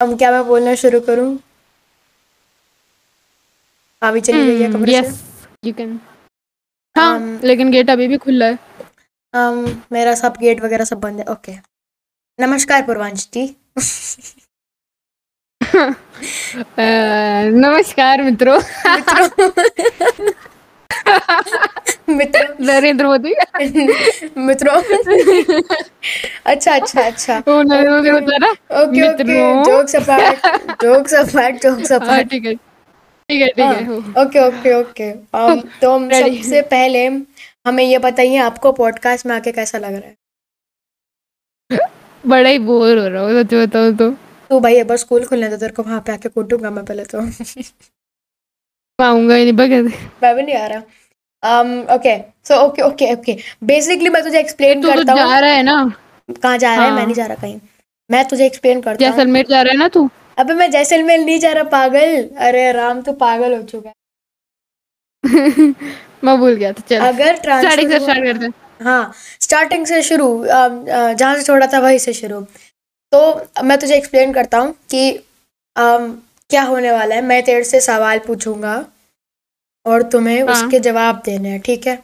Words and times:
अब 0.00 0.16
क्या 0.18 0.30
मैं 0.32 0.44
बोलना 0.46 0.74
शुरू 0.74 1.00
करूँ? 1.00 1.38
भाभी 4.02 4.20
चली 4.20 4.46
गई 4.46 4.62
है 4.62 4.72
कमरे 4.72 4.94
यस 4.94 5.22
यू 5.64 5.72
कैन 5.72 6.00
हाँ 6.96 7.40
लेकिन 7.44 7.70
गेट 7.70 7.90
अभी 7.90 8.08
भी 8.08 8.16
खुला 8.16 8.46
है। 8.46 8.58
um, 9.34 9.74
मेरा 9.92 10.14
सब 10.14 10.34
गेट 10.40 10.60
वगैरह 10.60 10.84
सब 10.84 11.00
बंद 11.00 11.18
है 11.18 11.24
ओके 11.32 11.52
नमस्कार 12.38 12.82
पूर्वांश 12.82 13.28
जी। 13.32 13.56
नमस्कार 17.58 18.22
मित्रों। 18.22 18.58
मित्रों। 18.86 20.30
नरेंद्र 22.08 23.06
मोदी। 23.06 23.34
मित्रों। 24.46 24.80
अच्छा 26.46 26.74
अच्छा 26.74 27.02
अच्छा। 27.02 27.42
नरेंद्र 27.48 28.12
मोदी 28.12 28.38
ना 28.38 28.50
ओके 28.50 29.08
ओके। 29.08 29.24
मित्रों। 29.24 29.64
Jokes 29.64 29.96
apart 29.96 30.82
jokes 30.84 31.14
apart 31.14 31.62
jokes 31.62 31.92
हाँ 31.92 32.00
अपार्ट 32.00 32.30
ठीक 32.30 32.44
है। 32.46 32.54
ठीक 32.54 33.40
है 33.42 33.48
ठीक 33.48 33.58
है। 33.58 34.22
Okay 34.24 34.46
okay 34.46 34.72
okay. 34.74 35.12
Um, 35.38 35.64
तो 35.80 35.90
हम 35.94 36.08
सबसे 36.10 36.62
पहले 36.70 37.06
हमें 37.66 37.84
ये 37.84 37.98
बताइए 37.98 38.36
आपको 38.46 38.72
पॉडकास्ट 38.72 39.26
में 39.26 39.34
आके 39.36 39.52
कैसा 39.52 39.78
लग 39.78 39.94
रहा 39.94 40.08
है? 40.08 40.14
बड़ा 42.24 42.50
ही 42.50 42.58
बोर 42.58 42.98
हो 42.98 43.06
रहा 43.08 43.22
हूँ 43.22 43.42
सच 43.42 43.54
बताऊँ 43.54 43.94
तो। 43.96 44.10
तू 44.50 44.60
भाई 44.60 44.76
एक 44.80 44.86
बार 44.86 44.96
स्कूल 44.96 45.24
खुलने 45.26 45.48
दो 45.48 45.56
तेरे 45.56 45.72
को 45.72 45.82
वहाँ 45.82 46.00
पे 46.06 46.12
आके 46.12 46.28
कूटूँगा 46.28 46.70
मैं 46.70 46.84
पहले 46.84 47.04
तो। 47.04 47.18
आऊँगा 49.00 49.34
ही 49.34 49.44
नहीं 49.44 49.52
बगैर 49.56 49.82
मैं 50.22 50.34
भी 50.36 50.42
नहीं 50.42 50.54
आ 50.56 50.66
रहा। 50.66 50.82
Okay 51.42 52.16
so 52.48 52.54
okay 52.60 52.82
okay 52.82 53.12
okay 53.14 53.36
basically 53.64 54.08
मैं 54.08 54.22
तुझे 54.22 54.38
एक्सप्लेन 54.40 54.80
तू 54.82 54.88
तो 54.88 54.94
करता 54.94 55.12
हूँ। 55.12 55.20
जा 55.20 55.38
रहा 55.38 55.50
है 55.50 55.62
ना? 55.62 55.92
कहाँ 56.42 56.56
जा 56.58 56.74
रहा 56.74 56.84
है? 56.84 56.90
मैं 56.90 56.96
हाँ। 56.98 57.04
नहीं 57.06 57.14
जा 57.14 57.26
रहा 57.26 57.36
कहीं। 57.42 57.58
मैं 58.10 58.24
तुझे 58.28 58.46
एक्सप्लेन 58.46 58.80
करता 58.80 59.06
हूँ। 59.06 59.12
जैसलमेर 59.12 59.46
जा 59.50 59.60
रहा 59.62 59.72
है 59.72 59.78
ना 59.78 59.88
तू? 59.88 60.08
अबे 60.38 60.54
मैं 60.54 60.70
जैसलमेर 60.70 61.18
नहीं 61.20 61.38
जा 61.40 61.52
रहा 61.52 61.62
पागल। 61.70 62.28
अरे 62.48 62.70
राम 62.72 63.00
तू 63.02 63.12
पागल 63.22 63.54
हो 63.56 63.62
चुका 63.62 63.88
है। 63.88 63.94
मैं 66.24 66.36
भूल 66.38 66.54
गया 66.54 66.72
था 66.72 66.82
चल। 66.88 67.00
अगर 67.06 67.36
स्टार्टिंग 67.36 67.90
से 67.90 67.98
स्टार्ट 68.00 68.24
करते 68.24 68.84
हाँ। 68.84 69.12
स्टार्टिंग 69.40 69.86
से 69.86 70.02
शुरू 70.02 70.28
जहाँ 70.46 71.34
से 71.36 71.42
छोड़ा 71.42 71.66
था 71.72 71.78
वहीं 71.80 71.98
से 71.98 72.12
शुरू। 72.12 72.40
तो 73.12 73.62
मैं 73.64 73.78
तुझे 73.78 73.96
एक्सप्लेन 73.96 74.32
करता 74.32 74.58
हूँ 74.58 74.72
कि 74.90 75.10
अम, 75.76 76.12
क्या 76.50 76.62
होने 76.62 76.92
वाला 76.92 77.14
है। 77.14 77.20
मैं 77.22 77.42
तेरे 77.44 77.64
से 77.64 77.80
सवाल 77.80 78.18
पूछूँगा। 78.26 78.74
और 79.86 80.02
तुम्हें 80.02 80.42
हाँ। 80.42 80.54
उसके 80.54 80.78
जवाब 80.80 81.22
देने 81.24 81.48
हैं 81.48 81.60
ठीक 81.60 81.86
है? 81.86 82.02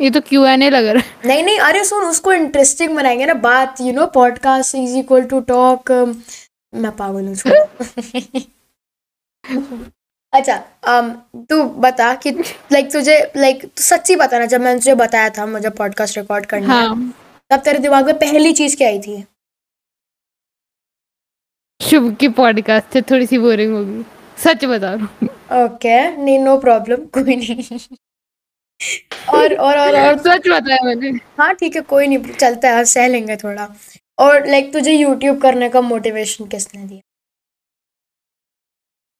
ये 0.00 0.10
तो 0.10 0.20
क्यू 0.20 0.44
एन 0.44 0.62
ए 0.62 0.70
लग 0.70 0.86
रहा 0.86 1.02
है। 1.02 1.28
नहीं 1.28 1.42
नहीं 1.44 1.58
अरे 1.58 1.84
सुन 1.84 2.04
उसको 2.04 2.32
इंटरेस्टिंग 2.32 2.94
बनाएँगे 2.96 3.26
ना 3.26 3.34
बात 3.34 3.80
you 3.80 3.92
know 3.92 4.06
podcast 4.06 4.74
is 4.74 4.96
equal 4.98 5.24
to 5.24 5.40
talk 5.40 5.90
मैं 6.74 6.92
पागल 6.96 7.26
हूँ। 7.26 7.34
अच्छा 10.32 10.54
um, 10.88 11.10
तू 11.50 11.62
बता 11.64 12.14
कि 12.14 12.30
लाइक 12.72 12.92
तुझे 12.92 13.32
लाइक 13.36 13.62
तू 13.62 13.82
सच्ची 13.82 14.16
बता 14.16 14.38
ना 14.38 14.46
जब 14.46 14.60
मैंने 14.60 14.78
तुझे 14.78 14.94
बताया 14.94 15.30
था 15.30 15.46
मुझे 15.46 15.70
पॉडकास्ट 15.70 16.18
रिकॉर्ड 16.18 16.46
करना 16.46 16.74
हाँ 16.74 17.14
तब 17.50 17.60
तेरे 17.60 17.78
दिमाग 17.78 18.06
में 18.06 18.18
पहली 18.18 18.52
चीज़ 18.52 18.76
क्या 18.76 18.88
आई 18.88 18.98
थी? 18.98 19.24
शुभ 21.80 22.16
की 22.20 22.28
पॉडकास्ट 22.28 22.96
थोड़ी 23.10 23.26
सी 23.26 23.38
बोरिंग 23.38 23.74
होगी। 23.74 24.04
सच 24.44 24.64
बता 24.64 24.92
रहा 24.94 25.64
ओके 25.64 25.96
नहीं 26.16 26.38
नो 26.38 26.56
प्रॉब्लम 26.58 27.04
कोई 27.16 27.36
नहीं। 27.36 27.78
और 29.34 29.54
और 29.54 29.78
और 29.78 29.96
और। 30.00 30.16
सच 30.18 30.48
बताया 30.48 30.84
मैंने। 30.84 31.10
हाँ 31.38 31.52
ठीक 31.54 31.76
है 31.76 31.80
कोई 31.90 32.06
नहीं 32.06 32.32
चलता 32.34 32.68
है 32.76 32.84
सह 32.92 33.06
लेंगे 33.08 33.36
थोड़ा। 33.36 33.68
और 34.18 34.46
लाइक 34.46 34.72
तुझे 34.72 34.92
यूट्यूब 34.92 35.40
करने 35.42 35.68
का 35.68 35.80
मोटिवेशन 35.80 36.44
किसने 36.46 36.84
दिया? 36.84 37.00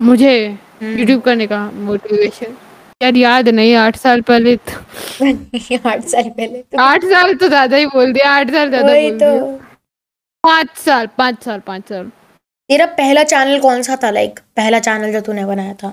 मुझे 0.01 0.33
हम्म। 0.49 0.99
यूट्यूब 0.99 1.21
करने 1.23 1.47
का 1.47 1.59
मोटिवेशन 1.71 2.57
यार 3.01 3.17
याद 3.17 3.49
नहीं 3.49 3.75
आठ 3.77 3.97
साल 3.97 4.21
पहले 4.31 4.57
तो। 4.57 4.79
आठ 5.91 6.05
साल 6.05 6.29
पहले 6.31 6.63
तो। 6.63 6.79
आठ 6.83 7.05
साल 7.05 7.35
तो 7.35 7.49
ज़्यादा 7.49 7.77
ही 7.77 7.87
बोल 7.87 8.13
दिया 8.13 8.31
आठ 8.31 8.51
साल 8.51 8.69
ज़्यादा 8.71 8.93
बोल 8.93 9.19
तो। 9.19 9.31
दिया 9.31 9.59
पाँच 10.45 10.77
साल 10.79 11.07
पाँच 11.19 11.43
साल 11.45 11.61
पाँच 11.67 11.89
साल। 11.89 12.11
तेरा 12.71 12.87
पहला 12.87 13.23
चैनल 13.23 13.59
कौन 13.59 13.83
सा 13.83 13.97
था? 14.05 14.11
लाइक 14.11 14.39
पहला 14.57 14.79
चैनल 14.79 15.13
जो 15.13 15.21
तूने 15.21 15.45
बनाया 15.45 15.73
था। 15.75 15.89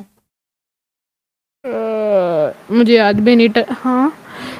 आ, 1.65 2.75
मुझे 2.75 2.93
याद 2.93 3.19
भी 3.19 3.35
नहीं 3.35 3.63
हाँ। 3.71 4.17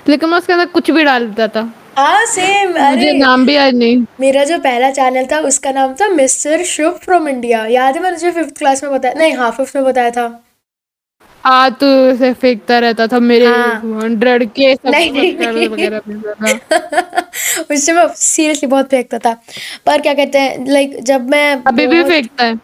लेकिन 0.08 0.30
मैं 0.30 0.38
उसके 0.38 0.54
अंदर 0.54 0.66
कुछ 0.66 0.92
भी 0.92 1.04
डाल 1.04 1.28
देता 1.28 1.48
था। 1.48 1.74
हाँ 1.98 2.26
सेम 2.26 2.72
मुझे 2.72 3.12
नाम 3.14 3.46
भी 3.46 3.56
याद 3.56 3.74
नहीं। 3.74 4.06
मेरा 4.20 4.44
जो 4.44 4.58
पहला 4.60 4.90
चैनल 4.92 5.26
था 5.26 5.40
उसका 5.40 5.72
नाम 5.72 5.94
था 5.94 6.08
मिस्टर 6.08 6.64
शुभ 6.64 6.98
फ्रॉम 6.98 7.28
इंडिया। 7.28 7.66
याद 7.66 7.96
है 7.96 8.02
मैंने 8.04 8.18
तुझे 8.18 8.32
फिफ्थ 8.32 8.58
क्लास 8.58 8.84
में 8.84 8.92
बताया 8.94 9.14
नहीं 9.18 9.34
हाँ 9.34 9.52
फिफ्थ 9.52 9.76
में 9.76 9.86
बताया 9.86 10.12
था। 10.12 10.28
आ 11.48 11.70
तो 11.82 11.88
उसे 12.12 12.34
फेंकता 12.34 12.80
रहता 12.80 13.08
था 13.08 13.20
मेरे 13.20 13.46
हाँ। 13.46 13.82
हंड्रेड 14.02 14.50
के 14.52 14.74
नहीं, 14.74 15.12
नहीं, 15.12 15.34
नहीं। 15.34 16.60
उससे 17.72 17.94
मैं 17.94 18.08
सीरियसली 18.16 18.68
बहुत 18.68 18.90
फेंकता 18.90 19.20
था। 19.20 19.42
पर 19.86 20.02
क्या 20.02 20.14
कहते 20.14 20.40
हैं 20.40 20.70
लाइक 20.70 21.04
जब 21.04 21.30
मैं 21.30 21.64
अभी 21.68 21.88
भी 21.88 22.04
फेंकता 22.04 22.46
है। 22.46 22.60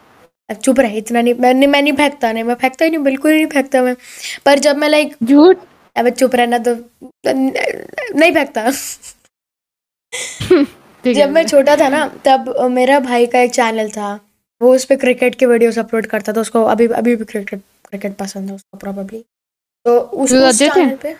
चुप 0.64 0.80
रहे 0.80 0.98
इतना 0.98 1.22
नहीं 1.22 1.34
मैं 1.34 1.68
मैं 1.68 1.82
नहीं 1.82 1.94
फेंकता 1.94 2.32
नहीं 2.32 2.44
मैं 2.44 2.56
फेंकता 2.56 2.86
ही 2.86 2.92
नहीं 2.92 3.04
बिल्कुल 3.04 3.32
ही 3.32 3.38
नहीं 3.38 3.48
फेंकता 3.48 3.82
मैं। 3.82 3.96
पर 4.46 4.60
जब 4.60 4.78
मैं 4.78 4.90
लाइक 4.90 5.16
झूठ? 5.24 5.58
अब 5.96 6.10
चुप 6.10 6.36
रहना 6.36 6.58
तो 6.58 6.76
नहीं 7.26 8.32
फेंकता। 8.32 8.72
जब 11.06 11.30
मैं 11.30 11.48
छोटा 11.48 11.76
था 11.76 11.90
ना 11.90 12.12
तब 12.26 12.68
मेरा 12.72 13.00
भाई 13.00 13.26
का 13.26 13.40
एक 13.40 13.52
चैनल 13.52 13.90
था 13.90 14.20
वो 14.62 14.76
उस 14.76 14.86
पर 14.86 14.96
क्रिकेट 14.96 15.36
के 15.36 15.46
वीडियोस 15.46 15.80
अपलोड 15.80 16.06
करता 16.06 16.34
था 16.34 16.42
उसको 16.42 16.64
अभी 16.64 16.88
अभी 16.88 17.16
भी 17.16 17.26
क्रिकेट 17.26 17.62
क्रिकेट 17.94 18.16
पसंद 18.18 18.50
है 18.50 18.56
उसको 18.56 18.78
प्रोबेबली 18.78 19.24
तो 19.86 20.00
उस 20.00 20.32
Views 20.32 20.50
उस 20.50 20.60
चैनल 20.60 20.96
पे 20.98 21.16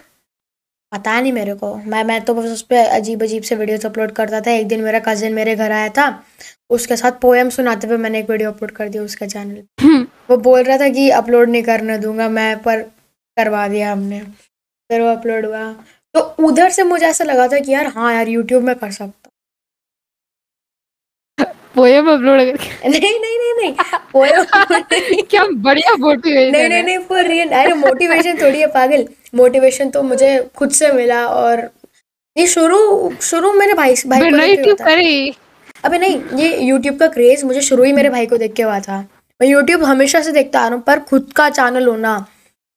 पता 0.92 1.20
नहीं 1.22 1.32
मेरे 1.34 1.54
को। 1.56 1.74
मैं 1.76 2.04
मैं 2.04 2.20
तो 2.26 2.34
बस 2.34 2.46
उस 2.46 2.62
पर 2.62 2.90
अजीब 2.96 3.24
अजीब 3.24 3.44
से 3.44 3.56
वीडियोस 3.56 3.86
अपलोड 3.86 4.12
करता 4.12 4.42
था। 4.42 4.52
एक 4.52 4.68
दिन 4.68 4.82
मेरा 4.82 5.00
कजिन 5.00 5.34
मेरे 5.34 5.56
घर 5.56 5.72
आया 5.72 5.90
था। 5.90 6.06
उसके 6.70 6.96
साथ 6.98 7.20
पोएम 7.22 7.50
सुनाते 7.50 7.88
हुए 7.88 7.98
मैंने 7.98 8.20
एक 8.20 8.30
वीडियो 8.30 8.52
अपलोड 8.52 8.72
कर 8.72 8.90
दिया 8.90 9.04
उसके 9.04 9.28
चैनल 9.28 9.56
पे। 9.56 9.86
हम्म, 9.86 10.08
वो 10.30 10.38
बोल 10.38 10.62
रहा 10.64 10.78
था 10.78 10.90
कि 10.90 11.10
अपलोड 11.10 11.50
नहीं 11.50 11.64
करने 11.64 11.98
दूँगा 11.98 12.30
मैं 12.30 12.58
पर 12.64 12.82
करवा 13.38 13.68
दिया 13.68 13.92
हमने। 13.92 14.20
फिर 14.20 15.02
वो 15.02 15.08
अपलोड 15.08 15.46
हुआ। 15.46 15.66
तो 16.16 16.22
उधर 16.48 16.70
से 16.70 16.84
मुझे 16.84 17.06
ऐसा 17.06 17.24
लगा 17.24 17.48
था 17.48 17.60
कि 17.60 17.72
यार 17.72 17.88
हाँ 17.88 18.14
यार 18.14 18.28
यूट्यूब 18.28 18.64
में 18.64 18.76
कर 18.76 18.92
सकता 18.92 19.23
पोएम 21.76 22.08
अपलोड 22.14 22.40
करके। 22.40 22.90
नहीं 22.90 23.20
नहीं 23.20 23.38
नहीं 23.40 23.54
नहीं। 23.60 23.74
पोएम 24.14 25.24
क्या 25.30 25.44
बढ़िया 25.68 25.96
मोटिवेशन 26.00 26.52
नहीं 26.52 26.70
नहीं 26.70 26.84
नहीं 26.84 26.98
फॉर 27.00 27.24
रियल 27.28 27.50
अरे 27.50 27.74
मोटिवेशन 27.74 28.38
थोड़ी 28.42 28.60
है 28.60 28.68
पागल। 28.68 29.08
मोटिवेशन 29.36 29.90
तो 29.90 30.02
मुझे 30.04 30.38
खुद 30.58 30.72
से 30.72 30.92
मिला 30.92 31.26
और 31.28 31.70
ये 32.38 32.48
शुरू 32.48 32.78
शुरू 33.22 33.54
मेरे 33.54 33.74
भाई 33.74 33.96
भाई 34.08 34.20
को 34.22 34.38
यूट्यूब 34.38 34.78
करे। 34.78 35.34
अबे 35.86 35.98
नहीं 35.98 36.22
ये 36.36 36.58
यूट्यूब 36.60 36.98
का 37.00 37.08
क्रेज 37.08 37.44
मुझे 37.44 37.62
शुरू 37.62 37.84
ही 37.84 37.92
मेरे 37.94 38.10
भाई 38.10 38.26
को 38.26 38.38
देख 38.38 38.54
के 38.54 38.64
हुआ 38.64 38.80
था। 38.80 39.00
मैं 39.42 39.48
यूट्यूब 39.48 39.84
हमेशा 39.84 40.22
से 40.22 40.32
देखता 40.32 40.60
आ 40.60 40.68
रहा 40.68 40.76
हूँ 40.76 40.84
पर 40.84 41.00
खुद 41.00 41.32
का 41.36 41.50
चैनल 41.50 41.88
होना 41.88 42.26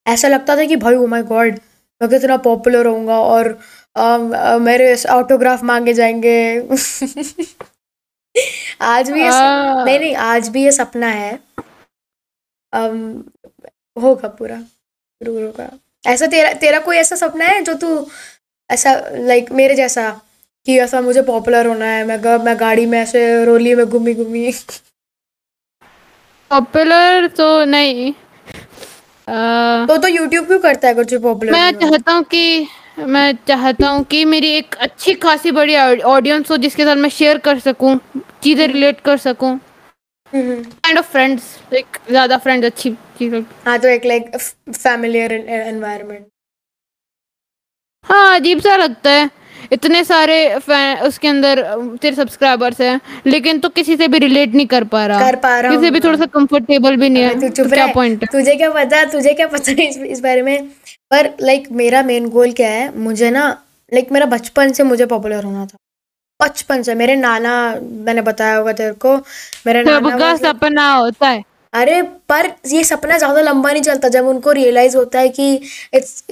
ऐसा 0.06 0.28
लगता 0.28 0.56
था 0.56 0.64
कि 0.64 0.76
भाई 0.76 0.94
ओ 0.94 1.06
माय 1.06 1.22
गॉड 1.22 1.58
मैं 2.00 2.08
कितना 2.10 2.36
पॉपुलर 2.36 2.86
होऊँगा 2.86 3.18
और 3.20 3.48
अम, 3.96 4.32
अ, 4.36 4.58
मेरे 4.58 4.94
ऑटोग्राफ 5.10 5.62
मांगे 5.64 5.92
जाएँगे। 5.92 6.36
आज 8.80 9.10
भी 9.10 9.20
ये 9.20 9.28
आ। 9.28 9.84
नहीं 9.84 9.98
नहीं 9.98 10.14
आज 10.14 10.48
भी 10.48 10.64
ये 10.64 10.72
सपना 10.72 11.06
है। 11.06 11.32
अम, 12.72 13.24
होगा 13.97 14.28
पूरा। 14.28 14.56
ज़रूर 14.56 15.42
होगा। 15.42 15.69
ऐसा 16.04 16.26
तेरा 16.26 16.52
तेरा 16.62 16.78
कोई 16.80 16.97
ऐसा 16.97 17.16
सपना 17.16 17.44
है 17.44 17.60
जो 17.62 17.74
तू 17.74 17.88
ऐसा 18.70 18.92
लाइक 19.16 19.50
मेरे 19.52 19.74
जैसा 19.74 20.10
कि 20.66 20.78
ऐसा 20.80 21.00
मुझे 21.00 21.22
पॉपुलर 21.22 21.66
होना 21.66 21.86
है 21.86 22.04
मैं 22.06 22.22
गा, 22.24 22.36
मैं 22.38 22.58
गाड़ी 22.60 22.86
में 22.86 22.98
ऐसे 22.98 23.44
रोली 23.44 23.74
में 23.74 23.84
घूमी 23.86 24.14
घूमी। 24.14 24.53
पॉपुलर 26.50 27.27
तो 27.36 27.65
नहीं। 27.65 28.12
आ, 29.28 29.86
तो 29.86 29.97
तो 29.97 30.09
यूट्यूब 30.09 30.47
क्यों 30.47 30.59
करता 30.60 30.88
है 30.88 30.94
कुछ 30.94 31.15
पॉपुलर 31.15 31.53
मैं 31.53 31.72
चाहता 31.72 32.12
हूँ 32.12 32.24
कि 32.24 32.66
मैं 32.98 33.33
चाहता 33.48 33.89
हूँ 33.89 34.04
कि 34.10 34.25
मेरी 34.25 34.48
एक 34.57 34.75
अच्छी 34.81 35.15
खासी 35.22 35.51
बड़ी 35.53 35.75
ऑडियंस 35.77 36.51
हो 36.51 36.57
जिसके 36.57 36.84
साथ 36.84 36.97
मैं 36.97 37.09
शेयर 37.10 37.39
कर 37.39 37.59
सकूँ 37.60 37.98
चीज़ें 38.43 38.66
रिलेट 38.69 39.01
कर 39.01 39.16
सकूँ। 39.19 39.59
काइंड 40.33 40.98
ऑफ़ 40.98 41.10
फ्रेंड्स 41.10 41.43
लाइक 41.72 41.98
ज़्यादा 42.09 42.37
फ्रेंड्स 42.39 42.66
अच्छी 42.66 42.91
चीज़ें 43.19 43.41
हाँ 43.66 43.78
तो 43.78 43.89
एक 43.89 44.04
लाइक 44.07 44.37
फैमिलियर 44.37 45.33
एनवायरनमेंट 45.33 46.27
हाँ 48.07 48.34
अजीब 48.34 48.60
सा 48.60 48.77
लगता 48.77 49.10
है। 49.10 49.31
इतने 49.72 50.03
सारे 50.04 50.36
फ़ैन 50.59 50.98
उसके 51.07 51.28
अंदर 51.28 51.63
तेरे 52.03 52.16
सब्सक्राइबर्स 52.16 52.80
हैं 52.80 53.01
लेकिन 53.27 53.59
तू 53.60 53.68
किसी 53.71 53.97
से 53.97 54.09
भी 54.09 54.18
रिलेट 54.18 54.54
नहीं 54.54 54.66
कर 54.66 54.84
पा 54.84 55.04
रहा। 55.07 55.21
कर 55.21 55.36
पा 55.36 55.59
रहा 55.60 55.74
किसी 55.74 55.91
भी 55.91 56.01
थोड़ा 56.01 56.18
सा 56.18 56.27
कंफर्टेबल 56.34 56.97
भी 56.97 57.09
नहीं 57.09 57.22
है। 57.22 57.51
तो 57.51 57.68
क्या 57.68 57.86
पॉइंट 57.95 58.24
तुझे 58.33 58.54
क्या 58.57 58.71
पता 58.71 59.04
तुझे 59.13 59.34
क्या 59.34 59.47
पता 59.47 59.72
इस, 59.83 59.98
इस 59.98 60.21
बारे 60.21 60.42
में? 60.42 60.68
पर 61.10 61.30
लाइक 61.41 61.68
मेरा 61.72 62.03
मेन 62.03 62.28
गोल 62.28 62.53
क्या 62.53 62.68
है? 62.71 62.98
मुझे 62.98 63.30
ना 63.30 63.48
लाइक 63.92 64.13
मेरा 64.13 64.27
बचपन 64.27 64.72
से 64.72 64.83
मुझे 64.83 65.07
पॉपुलर 65.07 65.45
होना 65.45 65.66
था। 65.66 65.77
बचपन 66.41 66.83
से। 66.83 66.95
मेरे 66.95 67.15
नाना 67.16 67.53
मैंने 68.07 68.22
बताया 68.22 68.57
होगा 68.57 68.72
तेरे 68.72 68.92
को 69.04 69.16
मेरे 69.66 69.83
नाना 69.83 70.10
सबका 70.10 70.34
सपना 70.36 70.92
होता 70.92 71.28
है। 71.28 71.42
अरे 71.72 72.01
पर 72.28 72.51
ये 72.66 72.83
सपना 72.84 73.19
ज़्यादा 73.19 73.41
लंबा 73.41 73.72
नहीं 73.72 73.83
चलता। 73.83 74.09
जब 74.09 74.27
उनको 74.27 74.53
रियलाइज़ 74.53 74.97
होता 74.97 75.19
है 75.19 75.28
कि 75.28 75.53
इट्स 75.95 76.22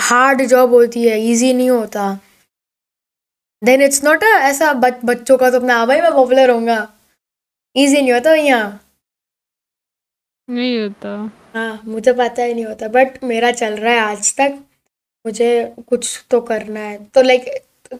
हार्ड 0.00 0.42
जॉब 0.48 0.72
होती 0.74 1.06
है 1.08 1.20
इजी 1.30 1.52
नहीं 1.52 1.70
होता। 1.70 2.08
देन 3.62 3.82
इट्स 3.82 4.02
नॉट 4.04 4.22
ऐसा 4.22 4.72
बच, 4.72 5.00
बच्चों 5.04 5.36
का 5.38 5.50
सपना 5.50 5.74
हाँ 5.76 5.86
भाई 5.86 6.00
मैं 6.00 6.12
पॉपुलर 6.12 6.50
होऊँगा। 6.50 6.78
इजी 7.76 8.00
नहीं 8.02 8.12
होता 8.12 8.32
भैया 8.32 8.58
नहीं 10.48 10.78
होता। 10.82 11.10
हाँ 11.54 11.80
मुझे 11.84 12.12
पता 12.12 12.42
ही 12.42 12.54
नहीं 12.54 12.64
होता 12.66 12.88
बट 12.88 13.22
मेरा 13.24 13.50
चल 13.52 13.76
रहा 13.76 13.92
है 13.92 14.00
आज 14.00 14.34
तक। 14.40 14.58
मुझे 15.24 15.50
कुछ 15.88 16.24
तो 16.30 16.40
करना 16.40 16.80
है। 16.80 17.04
तो 17.04 17.22
लाइक 17.22 17.44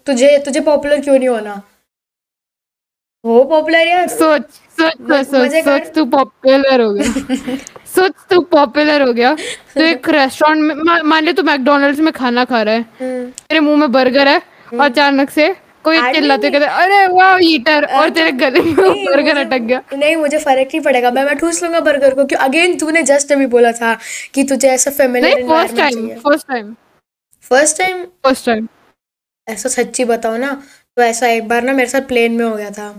तुझे 0.07 0.37
तुझे 0.45 0.61
पॉपुलर 0.61 1.01
क्यों 1.01 1.19
नहीं 1.19 1.29
होना? 1.29 1.55
हो 3.25 3.43
पॉपुलर 3.45 3.87
यार। 3.87 4.09
सोच 4.09 4.51
सोच 4.81 5.27
सोच। 5.27 5.53
सोच 5.65 5.95
तू 5.95 6.05
पॉपुलर 6.11 6.81
हो 6.81 6.93
गया। 6.93 7.57
सोच 7.95 8.13
तू 8.31 8.41
पॉपुलर 8.51 9.03
हो 9.03 9.13
गया। 9.13 9.35
तो 9.75 9.83
एक 9.83 10.09
रेस्टोरेंट 10.09 10.63
में 10.63 11.03
मान 11.05 11.25
ले 11.25 11.33
तू 11.33 11.43
मैकडोनल्ड्स 11.43 12.01
में 12.01 12.13
खाना 12.13 12.45
खा 12.45 12.63
रहा 12.63 12.75
है। 12.75 12.81
हम्म, 13.01 13.25
तेरे 13.31 13.61
मुँह 13.61 13.77
में 13.77 13.93
बर्गर 13.93 14.29
है 14.29 14.39
और 14.73 14.81
अचानक 14.81 15.31
से 15.31 15.55
कोई 15.85 16.01
चिल्लाते 16.13 16.51
कहते 16.51 16.65
अरे 16.65 17.07
वाह 17.09 17.39
ईटर 17.43 17.85
और 17.99 18.11
तेरे 18.11 18.31
गले 18.33 18.61
में 18.61 18.75
बर्गर 18.77 19.39
अटक 19.39 19.61
गया। 19.61 19.81
नहीं 19.93 20.17
मुझे 20.17 20.39
फ़र्क 20.39 20.69
नहीं 20.69 20.81
पड़ेगा। 20.83 21.11
मैं 21.11 21.25
मैं 21.25 21.37
ठूस 21.39 21.63
लूँगा 21.63 21.81
बर्गर 21.81 22.15
को। 22.15 22.25
क्यों? 22.25 22.41
अगेन 22.41 22.77
तूने 22.79 23.03
जस्ट 23.03 23.33
अभी 23.33 23.47
बोला 23.55 23.73
था 23.73 23.97
कि 24.35 24.45
तुझे 24.45 24.69
ऐसा 24.71 24.91
फेमिलियर 24.91 25.39
नहीं 25.39 25.49
first 25.49 25.77
time 25.77 26.09
first 26.21 26.47
time 26.49 26.75
first 27.51 27.79
time 27.79 28.05
first 28.25 28.47
time 28.47 28.69
ऐसा 29.47 29.69
सच्ची 29.69 30.05
बताओ 30.05 30.37
ना 30.37 30.53
तो 30.97 31.03
ऐसा 31.03 31.29
एक 31.29 31.49
बार 31.49 31.63
ना 31.63 31.73
मेरे 31.73 31.89
साथ 31.89 32.09
प्लेन 32.09 32.33
में 32.33 32.45
हो 32.45 32.55
गया 32.57 32.71
था। 32.71 32.91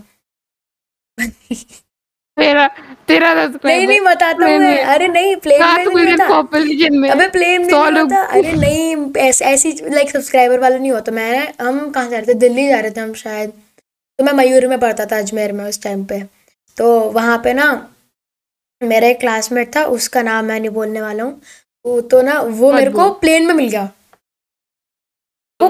तेरा 2.38 2.68
तेरा 3.08 3.34
नहीं 3.34 3.88
नहीं 3.88 4.00
बताता 4.02 4.46
हूँ 4.46 4.58
मैं। 4.60 4.84
अरे 4.84 5.08
नहीं 5.08 5.36
प्लेन 5.38 5.62
में 5.88 6.04
नहीं 6.04 6.18
पॉपुलेशन 6.28 6.98
में 6.98 7.10
अबे 7.10 7.28
प्लेन 7.30 7.62
में 7.62 7.70
सौ 7.70 7.90
नहीं 7.90 8.04
होता 8.04 8.22
अरे 8.24 8.52
नहीं 8.54 8.96
ऐस, 9.22 9.42
ऐसी 9.42 9.72
लाइक 9.90 10.10
सब्सक्राइबर 10.12 10.60
वाला 10.60 10.78
नहीं 10.78 10.92
होता। 10.92 11.12
मैं 11.12 11.54
हम 11.62 11.90
कहाँ 11.92 12.10
जा 12.10 12.18
रहे 12.18 12.28
थे? 12.28 12.34
दिल्ली 12.36 12.68
जा 12.68 12.80
रहे 12.80 12.92
थे 12.92 13.02
हम 13.02 13.14
शायद। 13.14 13.50
तो 14.20 14.24
मैं 14.24 14.34
मयूर 14.34 14.68
में 14.68 14.80
पढ़ता 14.80 15.06
था 15.06 15.18
अजमेर 15.18 15.52
में 15.52 15.64
उस 15.66 15.82
टाइम 15.84 16.04
पे। 16.06 16.22
तो 16.78 16.88
वहाँ 17.12 17.38
पे 17.44 17.54
ना 17.54 17.68
मेरा 18.82 19.08
एक 19.08 19.20
क्लासमेट 19.20 19.76
था 19.76 19.84
उसका 19.98 20.22
नाम 20.22 20.46
मैं 20.46 20.60
नहीं 20.60 20.70
बोलने 20.72 21.02
वाला 21.02 21.24
हूँ। 21.24 21.42
वो 21.86 22.00
तो 22.02 22.22
ना 22.22 22.40
वो 22.42 22.72
मेरे 22.74 22.92
को 22.92 23.10
प्लेन 23.20 23.48
में 23.48 23.54
मिल 23.54 23.70
गया। 23.70 23.84
वो 25.60 25.70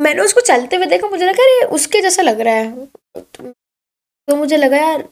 मैंने 0.00 0.22
उसको 0.22 0.40
चलते 0.42 0.76
हुए 0.76 0.86
देखा 0.86 1.08
मुझे 1.08 1.24
लगा 1.26 1.42
अरे 1.42 1.64
उसके 1.74 2.00
जैसा 2.02 2.22
लग 2.22 2.40
रहा 2.40 2.54
है। 2.54 2.86
तो 3.16 4.36
मुझे 4.36 4.56
लगा 4.56 4.76
यार 4.76 5.04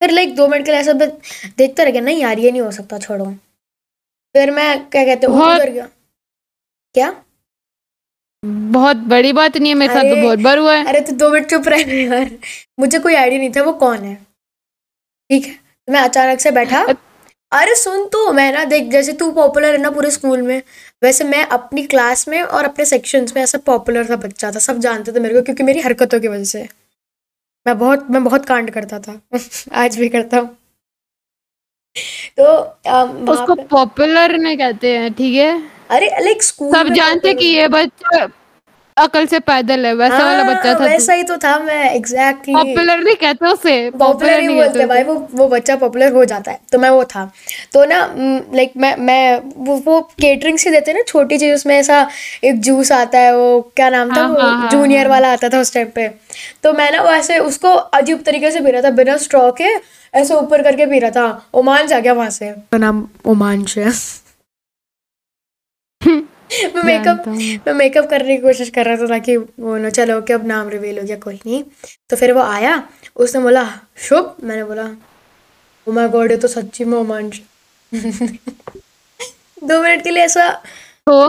फिर 0.00 0.10
लाइक 0.10 0.34
दो 0.36 0.48
मिनट 0.48 0.64
के 0.64 0.70
लिए 0.70 0.80
ऐसा 0.80 0.92
देखता 0.92 1.82
रह 1.82 1.90
गया 1.90 2.02
नहीं 2.02 2.20
यार 2.20 2.38
ये 2.38 2.50
नहीं 2.50 2.62
हो 2.62 2.70
सकता 2.72 2.98
छोड़ो। 2.98 3.24
फिर 4.34 4.50
मैं 4.50 4.68
क्या 4.86 5.04
कहते 5.04 5.26
हैं 5.26 5.34
उतर 5.34 5.70
गया। 5.70 5.88
क्या? 6.94 7.12
बहुत 8.42 8.96
बड़ी 9.08 9.32
बात 9.32 9.56
नहीं 9.56 9.68
है 9.68 9.74
मेरे 9.74 9.94
साथ 9.94 10.02
तो 10.04 10.22
बहुत 10.22 10.38
बार 10.38 10.58
हुआ 10.58 10.74
है। 10.74 10.84
अरे 10.88 11.00
तो 11.00 11.12
दो 11.14 11.30
मिनट 11.30 11.50
चुप 11.50 11.68
रहे 11.68 12.02
यार। 12.04 12.30
मुझे 12.80 12.98
कोई 12.98 13.14
आइडिया 13.14 13.40
नहीं 13.40 13.50
था 13.56 13.62
वो 13.62 13.72
कौन 13.82 13.98
है। 13.98 14.14
ठीक 14.14 15.46
है 15.46 15.52
तो 15.52 15.92
मैं 15.92 16.00
अचानक 16.00 16.40
से 16.40 16.50
बैठा। 16.50 16.82
अरे 17.52 17.74
सुन 17.74 18.06
तो 18.08 18.32
मैं 18.32 18.52
ना 18.52 18.64
देख 18.64 18.90
जैसे 18.90 19.12
तू 19.12 19.30
पॉपुलर 19.32 19.72
है 19.72 19.78
ना 19.78 19.90
पूरे 19.90 20.10
स्कूल 20.10 20.42
में 20.42 20.62
वैसे 21.02 21.24
मैं 21.24 21.44
अपनी 21.48 21.82
क्लास 21.86 22.26
में 22.28 22.40
और 22.42 22.64
अपने 22.64 22.84
सेक्शंस 22.84 23.32
में 23.36 23.42
ऐसा 23.42 23.58
पॉपुलर 23.66 24.10
था 24.10 24.16
बच्चा 24.16 24.50
था 24.52 24.58
सब 24.58 24.78
जानते 24.80 25.12
थे 25.12 25.20
मेरे 25.20 25.34
को 25.34 25.42
क्योंकि 25.42 25.62
मेरी 25.62 25.80
हरकतों 25.80 26.20
की 26.20 26.28
वजह 26.28 26.44
से। 26.44 26.68
मैं 27.66 27.78
बहुत 27.78 28.06
मैं 28.10 28.22
बहुत 28.24 28.44
कांड 28.46 28.70
करता 28.70 28.98
था। 28.98 29.20
आज 29.82 29.98
भी 29.98 30.08
करता 30.08 30.38
हूँ। 30.38 30.56
तो 32.40 32.44
उसको 33.32 33.54
पॉपुलर 33.70 34.36
नहीं 34.38 34.56
कहते 34.58 34.96
हैं 34.96 35.12
ठीक 35.14 35.34
है? 35.34 35.50
अरे 35.90 36.06
लाइक 36.24 36.42
स्कूल 36.42 36.72
सब 36.72 36.88
जानते 36.94 37.34
कि 37.34 37.46
ये 37.46 37.66
बच्चा 37.68 38.26
अकल 39.00 39.26
से 39.26 39.38
पैदल 39.40 39.86
है 39.86 39.92
वैसा 39.94 40.18
वाला 40.18 40.42
हाँ, 40.42 40.54
बच्चा 40.54 40.74
था 40.74 40.84
वैसा 40.84 41.12
ही 41.12 41.22
तो 41.22 41.36
था 41.36 41.58
मैं 41.58 41.90
एग्जैक्टली 41.90 42.54
पॉपुलर 42.54 42.98
नहीं 42.98 43.14
कहते 43.16 43.46
उसे 43.46 43.74
पॉपुलर 43.90 44.40
नहीं 44.42 44.56
बोलते 44.56 44.86
भाई 44.86 45.02
वो 45.02 45.14
वो 45.34 45.48
बच्चा 45.48 45.76
पॉपुलर 45.76 46.12
हो 46.12 46.24
जाता 46.24 46.50
है 46.50 46.58
तो 46.72 46.78
मैं 46.78 46.90
वो 46.90 47.04
था। 47.04 47.24
तो 47.72 47.84
ना 47.84 47.98
लाइक 48.54 48.72
मैं 48.76 48.94
मैं 48.98 49.40
वो 49.56 49.76
वो 49.86 50.00
केटरिंग 50.20 50.58
से 50.58 50.70
देते 50.70 50.92
ना 50.92 51.02
छोटी 51.08 51.38
चीज़ 51.38 51.54
उसमें 51.54 51.74
ऐसा 51.76 52.06
एक 52.44 52.60
जूस 52.60 52.92
आता 52.92 53.18
है 53.18 53.36
वो 53.36 53.60
क्या 53.76 53.88
नाम 53.90 54.16
था 54.16 54.26
वो 54.26 54.40
हाँ, 54.40 54.56
हाँ, 54.56 54.70
जूनियर 54.70 55.08
वाला 55.08 55.32
आता 55.32 55.48
था 55.48 55.60
उस 55.60 55.74
टाइम 55.74 55.88
पे। 55.94 56.08
तो 56.62 56.72
मैं 56.72 56.90
ना 56.92 57.02
वो 57.02 57.10
ऐसे 57.10 57.38
उसको 57.38 57.68
अजीब 57.68 58.22
तरीके 58.26 58.50
से 58.50 58.60
पी 58.60 58.70
रहा 58.70 58.82
था 58.82 58.90
बिना 58.96 59.16
स्ट्रॉ 59.16 59.50
के 59.60 59.74
ऐसे 60.14 60.34
ऊपर 60.34 60.62
करके 60.62 60.86
पी 60.86 60.98
रहा 60.98 61.10
था। 61.10 61.50
ओमांश 61.54 61.92
आ 61.92 61.98
गया 61.98 62.12
वहाँ 62.12 62.30
से। 62.30 62.52
नाम 62.78 63.06
ओमान 63.26 63.64
है 63.76 63.92
मैं 66.74 66.82
मेकअप 66.84 67.24
मैं 67.66 67.72
मेकअप 67.74 68.08
करने 68.10 68.36
की 68.36 68.42
कोशिश 68.42 68.70
कर 68.70 68.84
रहा 68.86 68.96
था 68.96 69.06
ताकि 69.08 69.36
वो 69.36 69.76
ना 69.78 69.90
चलो 69.90 70.20
कि 70.22 70.32
अब 70.32 70.46
नाम 70.46 70.68
रिवील 70.68 70.98
हो 70.98 71.04
गया 71.04 71.16
कोई 71.18 71.34
नहीं। 71.36 71.62
तो 72.10 72.16
फिर 72.16 72.32
वो 72.32 72.42
आया 72.42 72.82
उसने 73.16 73.42
बोला 73.42 73.64
शुभ? 73.98 74.36
मैंने 74.44 74.64
बोला 74.64 74.88
ओ 75.86 75.92
माय 75.92 76.08
गॉड 76.08 76.30
ये 76.30 76.36
तो 76.36 76.48
सच्ची 76.48 76.84
में 76.84 76.96
ओमांश 76.98 77.40
दो 77.94 79.82
मिनट 79.82 80.02
के 80.04 80.10
लिए 80.10 80.22
ऐसा 80.24 80.48
तो 81.06 81.26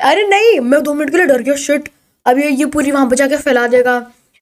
अरे 0.00 0.26
नहीं 0.28 0.60
मैं 0.62 0.82
दो 0.82 0.94
मिनट 0.94 1.10
के 1.10 1.16
लिए 1.16 1.26
डर 1.26 1.42
गया 1.42 1.54
शिट 1.58 1.88
अब 2.26 2.38
ये 2.38 2.50
ये 2.50 2.66
पूरी 2.68 2.90
वहाँ 2.90 3.08
पर 3.08 3.16
जाके 3.16 3.36
फैला 3.38 3.66
देगा। 3.68 3.96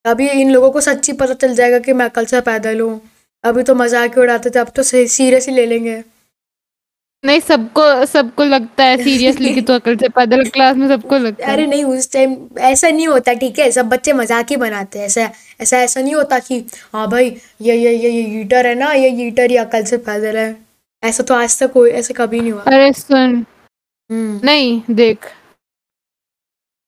अभी 0.05 0.29
इन 0.31 0.51
लोगों 0.51 0.71
को 0.71 0.81
सच्ची 0.81 1.13
पता 1.15 1.35
चल 1.35 1.55
जाएगा 1.55 1.79
कि 1.79 1.93
मैं 1.93 2.09
कल 2.11 2.25
से 2.27 2.41
पैदल 2.41 2.81
हूँ। 2.81 3.01
अभी 3.45 3.63
तो 3.63 3.75
मज़ाक 3.75 4.17
ही 4.17 4.21
उड़ाते 4.23 4.51
थे 4.51 4.59
अब 4.59 4.69
तो 4.77 4.83
सीरियस 4.83 5.49
ही 5.49 5.55
ले 5.55 5.67
लेंगे। 5.67 5.97
नहीं 7.25 7.41
सबको 7.41 7.85
सबको 8.07 8.45
लगता 8.45 8.85
है 8.85 8.97
सीरियसली 9.05 9.53
कि 9.55 9.61
तो 9.69 9.75
अकल 9.75 9.97
से 9.97 10.09
पैदल 10.09 10.45
क्लास 10.49 10.77
में 10.77 10.87
सबको 10.89 11.19
लगता 11.19 11.47
है। 11.47 11.53
अरे 11.53 11.67
नहीं 11.67 11.85
उस 11.85 12.13
टाइम 12.13 12.37
ऐसा 12.61 12.89
नहीं 12.91 13.07
होता 13.09 13.33
ठीक 13.35 13.59
है? 13.59 13.71
सब 13.71 13.89
बच्चे 13.89 14.13
मज़ाक 14.13 14.51
ही 14.51 14.57
बनाते 14.57 14.99
हैं 14.99 15.07
ऐसा 15.07 15.31
ऐसा 15.61 15.79
ऐसा 15.79 16.01
नहीं 16.01 16.15
होता 16.15 16.39
कि 16.39 16.59
हाँ 16.93 17.09
भाई 17.11 17.31
ये 17.63 17.77
ये 17.77 17.95
ये 17.95 18.11
ये 18.11 18.41
ईटर 18.41 18.67
है 18.67 18.75
ना 18.75 18.93
ये 18.93 19.09
ईटर 19.27 19.53
या 19.53 19.65
कल 19.75 19.85
से 19.85 19.97
पैदल 20.09 20.37
है। 20.37 20.55
ऐसा 21.03 21.23
तो 21.23 21.35
आज 21.35 21.59
तक 21.61 21.73
कोई 21.73 21.91
ऐसा 21.93 22.15
कभी 22.17 22.41
नहीं 22.41 22.53
हुआ। 22.53 22.63
अरे 22.63 22.93
सुन। 22.93 23.45
हम्म। 24.11 24.41
नहीं 24.45 24.81
देख। 24.91 25.27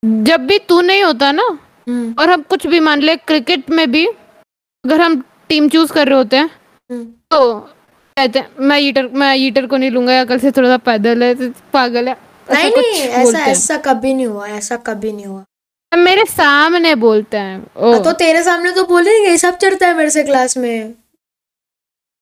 जब 0.03 0.47
भी 0.47 0.59
तू 0.69 0.81
नहीं 0.81 1.03
होता 1.03 1.33
ना 1.33 1.47
हम्म। 1.89 2.15
और 2.19 2.31
हम 2.31 2.43
कुछ 2.51 2.67
भी 2.67 2.81
मान 2.81 3.01
ले 3.03 3.17
क्रिकेट 3.17 3.71
में 3.71 3.91
भी 3.91 4.07
अगर 4.07 5.01
हम 5.01 5.21
टीम 5.49 5.69
चूज़ 5.69 5.93
कर 5.93 6.09
रहे 6.09 6.19
होते 6.19 6.37
हैं 6.37 6.51
हम्म। 6.91 7.05
तो 7.31 7.69
कहते 8.19 8.39
हैं 8.39 8.67
मैं 8.69 8.79
ईटर 8.81 9.09
मैं 9.15 9.35
ईटर 9.37 9.67
को 9.67 9.77
नहीं 9.77 9.91
लूँगा 9.91 10.25
कल 10.25 10.39
से 10.39 10.51
थोड़ा 10.51 10.69
सा 10.69 10.77
पैदल 10.87 11.23
है 11.23 11.35
तो 11.35 11.51
पागल 11.73 12.09
है। 12.09 12.17
नहीं 12.49 12.71
नहीं 12.73 13.01
ऐसा 13.21 13.45
ऐसा 13.47 13.77
कभी 13.87 14.15
नहीं 14.15 14.27
हुआ 14.27 14.49
ऐसा 14.49 14.77
कभी 14.87 15.13
नहीं 15.13 15.27
हुआ। 15.27 15.45
मेरे 15.93 16.25
सामने 16.27 16.95
बोलते 17.03 17.37
हैं 17.37 17.59
ओ 17.77 17.99
तो 18.05 18.13
तेरे 18.15 18.43
सामने 18.43 18.73
तो 18.73 18.85
बोलेंगे 18.87 19.37
सब 19.39 19.57
चढ़ता 19.59 19.87
है 19.87 19.95
मेरे 19.97 20.11
से 20.11 20.23
क्लास 20.23 20.57
में। 20.57 20.93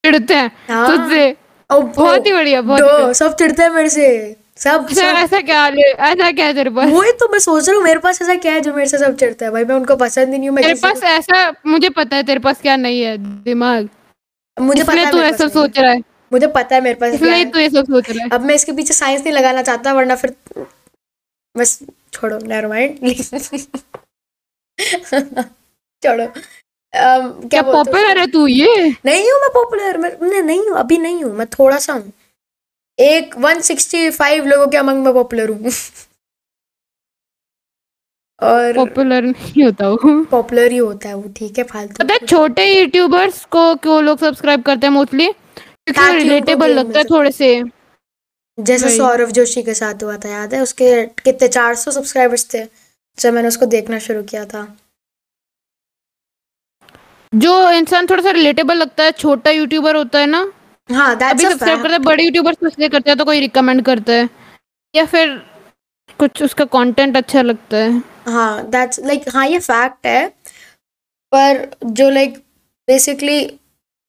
चिढ़ते 0.04 0.34
हैं 0.34 0.50
हाँ। 0.68 0.86
तुझसे। 0.88 1.34
बहुत 1.70 2.26
ही 2.26 2.32
बढ़िया 2.32 2.60
बहुत। 2.62 3.16
सब 3.16 3.34
चिढ़ते 3.36 3.62
हैं 3.62 3.70
मेरे 3.70 3.88
से। 3.90 4.36
सब 4.58 4.86
ऐसा 4.90 5.00
सब। 5.00 5.16
ऐसा 5.18 5.40
क्या 5.40 5.68
ले 5.68 5.82
ऐसा 5.82 6.30
क्या 6.30 6.46
है 6.46 6.54
तेरे 6.54 6.70
पास? 6.70 6.90
वही 6.90 7.12
तो 7.20 7.28
मैं 7.32 7.38
सोच 7.38 7.68
रहा 7.68 7.76
हूँ 7.76 7.84
मेरे 7.84 7.98
पास 8.00 8.22
ऐसा 8.22 8.34
क्या 8.36 8.52
है 8.52 8.60
जो 8.60 8.74
मेरे 8.74 8.88
से 8.88 8.98
सब 8.98 9.16
चिढ़ता 9.16 9.44
है? 9.46 9.50
भाई 9.52 9.64
मैं 9.64 9.74
उनको 9.74 9.96
पसंद 9.96 10.32
ही 10.32 10.38
नहीं 10.38 10.48
हूँ 10.48 10.56
मैं 10.56 10.64
तेरे 10.64 10.74
किसी 10.74 10.86
पास 10.86 11.02
ऐसा 11.10 11.52
मुझे 11.66 11.88
पता 11.90 12.16
है 12.16 12.22
तेरे 12.22 12.40
पास 12.40 12.60
क्या 12.62 12.76
नहीं 12.76 13.02
है 13.02 13.16
दिमाग। 13.44 13.88
मुझे 14.56 14.82
पता 14.82 15.00
है 15.00 15.10
तू 15.10 15.18
ऐसा 15.20 15.48
सोच 15.48 15.78
रहा 15.78 15.90
है। 15.90 15.98
मुझे 16.32 16.46
पता 16.54 16.74
है 16.74 16.80
मेरे 16.82 16.94
पास 17.00 17.14
इसलिए 17.14 17.44
तू 17.44 17.58
ये 17.58 17.68
सब 17.70 17.86
सोच 17.86 18.10
रहा 18.10 18.24
है। 18.24 18.28
अब 18.30 18.44
मैं 18.46 18.54
इसके 18.54 18.72
पीछे 18.72 18.94
साइंस 18.94 19.22
नहीं 19.22 19.32
लगाना 19.34 19.62
चाहता 19.62 19.92
वरना 19.92 20.14
फिर 20.16 20.34
बस 21.54 21.78
छोड़ो 22.12 22.38
नेवर 22.38 22.66
माइंड 22.68 22.98
छोड़ो। 26.02 26.26
क्या 27.48 27.62
पॉपुलर 27.62 28.18
है 28.18 28.26
तू 28.32 28.46
ये? 28.46 28.88
नहीं 29.06 29.30
हूँ 29.30 29.40
मैं 29.40 29.50
पॉपुलर 29.54 29.98
मैं 29.98 30.10
नहीं, 30.22 30.42
नहीं 30.42 30.68
हूँ 30.68 30.78
अभी 30.78 30.98
नहीं 30.98 31.22
हूँ 31.24 31.32
मैं 31.36 31.46
थोड़ा 31.48 31.78
सा 31.78 31.92
हूँ। 31.92 32.12
एक 32.98 33.34
165 33.36 34.46
लोगों 34.46 34.66
के 34.68 34.76
अमंग 34.76 35.04
में 35.04 35.12
पॉपुलर 35.14 35.48
हूँ। 35.50 35.70
और 38.42 38.72
पॉपुलर 38.74 39.22
नहीं 39.24 39.64
होता 39.64 39.88
वो। 39.88 40.22
पॉपुलर 40.30 40.70
ही 40.72 40.76
होता 40.78 41.08
है 41.08 41.14
वो 41.14 41.32
ठीक 41.36 41.58
है 41.58 41.64
फालतू 41.64 41.94
पता 41.98 42.14
है 42.14 42.26
छोटे 42.26 42.64
यूट्यूबर्स 42.72 43.44
को 43.50 43.74
क्यों 43.76 44.02
लोग 44.04 44.18
सब्सक्राइब 44.18 44.62
करते 44.62 44.86
हैं 44.86 44.92
मोस्टली 44.94 45.26
क्योंकि 45.26 46.16
रिलेटेबल 46.16 46.70
लगता 46.74 46.98
है 46.98 47.04
थोड़े 47.04 47.30
से। 47.32 47.48
जैसे 48.58 48.96
सौरभ 48.96 49.30
जोशी 49.30 49.62
के 49.62 49.74
साथ 49.74 50.02
हुआ 50.02 50.16
था 50.16 50.28
याद 50.28 50.54
है? 50.54 50.60
उसके 50.62 51.04
कितने 51.24 51.48
400 51.48 51.90
सब्सक्राइबर्स 51.90 52.46
थे 52.54 52.64
जब 53.18 53.32
मैंने 53.34 53.48
उसको 53.48 53.66
देखना 53.66 53.98
शुरू 53.98 54.22
किया 54.24 54.44
था। 54.44 54.66
जो 57.32 57.70
इंसान 57.70 58.06
थोड़ा 58.06 58.22
सा 58.22 58.30
रिलेटेबल 58.30 58.76
लगता 58.76 59.04
है 59.04 59.10
छोटा 59.12 59.50
यूट्यूबर 59.50 59.96
होता 59.96 60.18
है 60.18 60.26
ना 60.26 60.40
हाँ 60.90 61.14
अभी 61.14 61.44
सब्सक्राइब 61.44 61.82
करता 61.82 61.92
है 61.92 61.98
बड़े 62.00 62.24
यूट्यूबर्स 62.24 62.56
तो 62.60 62.66
इसलिए 62.68 62.88
करते 62.88 63.10
हैं 63.10 63.18
तो 63.18 63.24
कोई 63.24 63.40
रिकमेंड 63.40 63.82
करता 63.84 64.12
है। 64.12 64.28
या 64.94 65.04
फिर 65.06 65.36
कुछ 66.18 66.42
उसका 66.42 66.64
कंटेंट 66.74 67.16
अच्छा 67.16 67.42
लगता 67.42 67.76
है। 67.76 68.02
हाँ 68.26 68.66
दैट्स 68.70 69.00
लाइक 69.00 69.28
हाँ 69.28 69.46
ये 69.48 69.58
फैक्ट 69.58 70.06
है 70.06 70.28
पर 71.32 71.70
जो 71.84 72.10
लाइक 72.10 72.30
like, 72.30 72.42
बेसिकली 72.88 73.44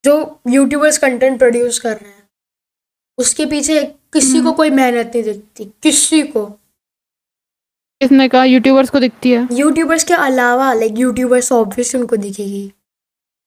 जो 0.04 0.40
यूट्यूबर्स 0.48 0.98
कंटेंट 0.98 1.38
प्रोड्यूस 1.38 1.78
कर 1.78 1.96
रहे 1.96 2.10
हैं 2.10 2.16
उसके 3.18 3.46
पीछे 3.46 3.82
किसी 4.12 4.40
को 4.42 4.52
कोई 4.52 4.70
मेहनत 4.70 5.12
नहीं 5.14 5.22
दिखती 5.24 5.64
किसी 5.82 6.22
को। 6.22 6.44
किसने 8.00 8.28
कहा? 8.28 8.44
यूट्यूबर्स 8.44 8.90
को 8.90 9.00
दिखती 9.00 9.30
है। 9.32 9.46
यूट्यूबर्स 9.52 10.04
के 10.04 10.14
अलावा 10.14 10.72
लाइक 10.72 10.98
यूट्यूबर्स 10.98 11.50
ऑब्वियसली 11.52 12.00
उनको 12.00 12.16
दिखेगी। 12.16 12.72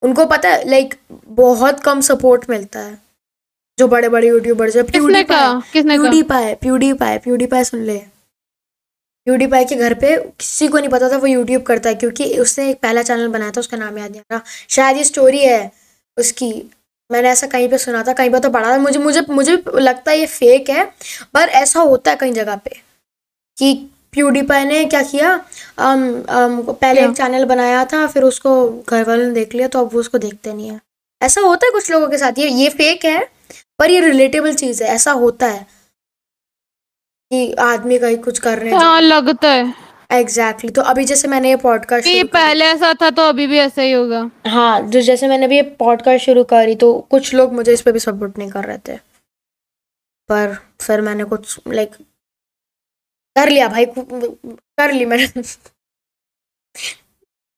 उनको 0.03 0.25
पता 0.25 0.49
है 0.49 0.69
लाइक 0.69 0.95
बहुत 1.27 1.79
कम 1.79 2.01
सपोर्ट 2.01 2.49
मिलता 2.49 2.79
है 2.79 2.97
जो 3.77 3.87
बड़े 3.87 4.09
बड़े 4.09 4.27
यूट्यूबर्स 4.27 4.75
है 4.75 4.83
प्यूडी 4.83 5.23
पाए 5.23 5.61
किसने 5.73 5.97
कहा? 5.97 6.03
प्यूडीपाई 6.03 6.53
प्यूडीपाई 6.55 7.17
प्यूडीपाई 7.17 7.63
सुन 7.63 7.79
ले। 7.81 7.97
प्यूडीपाई 9.27 9.65
के 9.65 9.75
घर 9.75 9.93
पे 9.93 10.15
किसी 10.39 10.67
को 10.67 10.77
नहीं 10.77 10.89
पता 10.89 11.09
था 11.09 11.17
वो 11.17 11.27
यूट्यूब 11.27 11.61
करता 11.61 11.89
है 11.89 11.95
क्योंकि 11.95 12.37
उसने 12.39 12.69
एक 12.69 12.79
पहला 12.81 13.01
चैनल 13.01 13.27
बनाया 13.27 13.51
था 13.51 13.59
उसका 13.59 13.77
नाम 13.77 13.97
याद 13.97 14.11
नहीं 14.11 14.21
आ 14.21 14.23
रहा। 14.31 14.41
शायद 14.69 14.97
ये 14.97 15.03
स्टोरी 15.03 15.39
है 15.39 15.71
उसकी। 16.17 16.71
मैंने 17.11 17.29
ऐसा 17.29 17.47
कहीं 17.47 17.69
पे 17.69 17.77
सुना 17.77 18.03
था 18.03 18.13
कहीं 18.13 18.29
पर 18.29 18.39
तो 18.39 18.49
पढ़ा 18.49 18.71
था। 18.71 18.77
मुझे 18.77 18.99
मुझे 18.99 19.21
मुझे 19.29 19.57
लगता 19.75 20.11
है 20.11 20.19
ये 20.19 20.25
फेक 20.25 20.69
है 20.69 20.85
पर 21.33 21.49
ऐसा 21.49 21.79
होता 21.79 22.11
है 22.11 22.17
कई 22.17 22.31
जगह 22.31 22.55
पे 22.55 22.75
कि 23.57 23.73
प्यूडीपाई 24.11 24.65
ने 24.65 24.85
क्या 24.85 25.01
किया? 25.01 25.33
अम, 25.77 26.23
अम, 26.29 26.61
पहले? 26.61 27.01
एक 27.01 27.17
चैनल 27.17 27.45
बनाया 27.45 27.85
था 27.85 28.07
फिर 28.07 28.23
उसको 28.23 28.69
घर 28.89 29.03
वालों 29.03 29.25
ने 29.25 29.31
देख 29.31 29.55
लिया 29.55 29.67
तो 29.67 29.79
अब 29.79 29.93
वो 29.93 29.99
उसको 29.99 30.17
देखते 30.17 30.53
नहीं 30.53 30.69
है। 30.69 30.79
ऐसा 31.21 31.41
होता 31.41 31.65
है 31.67 31.71
कुछ 31.71 31.91
लोगों 31.91 32.07
के 32.07 32.17
साथ। 32.17 32.39
ये 32.39 32.49
ये 32.49 32.69
फेक 32.69 33.05
है 33.05 33.27
पर 33.79 33.91
ये 33.91 33.99
रिलेटेबल 33.99 34.53
चीज़ 34.53 34.83
है 34.83 34.89
ऐसा 34.89 35.11
होता 35.11 35.47
है। 35.47 35.80
कि 37.41 37.53
आदमी 37.53 37.98
कहीं 38.00 38.17
कुछ 38.17 38.39
करने 38.39 38.71
हाँ 38.71 39.01
लगता 39.01 39.50
है। 39.50 39.74
एग्जैक्टली 40.12 40.69
तो 40.69 40.81
अभी 40.81 41.03
जैसे 41.05 41.27
मैंने 41.27 41.50
ये 41.50 41.55
पॉडकास्ट 41.55 42.07
ये 42.07 42.24
पहले 42.24 42.65
ऐसा 42.65 42.93
था 42.93 43.10
तो 43.10 43.21
अभी 43.21 43.48
भी 43.48 43.57
ऐसा 43.57 43.81
ही 43.81 43.91
होगा। 43.91 44.29
हाँ 44.48 44.81
जो 44.81 45.01
जैसे 45.01 45.27
मैंने 45.27 45.48
भी 45.48 45.55
ये 45.55 45.62
पॉडकास्ट 45.62 46.25
शुरू 46.25 46.43
करी 46.43 46.75
तो 46.75 47.07
कुछ 47.12 47.33
लोग 47.33 47.53
मुझे 47.53 47.74
इस 47.74 47.81
पे 47.81 47.91
भी 47.91 48.00
सपोर्ट 48.00 48.38
नहीं 48.38 48.50
कर 48.50 48.63
रहे 48.63 48.77
थे। 48.77 48.98
पर 50.29 50.55
फिर 50.81 51.01
मैंने 51.01 51.24
कुछ 51.24 51.60
लाइक 51.67 51.95
कर 53.36 53.50
लिया 53.50 53.67
भाई 53.67 53.86
कर 53.86 54.91
ली 54.91 55.05
मैंने। 55.05 55.43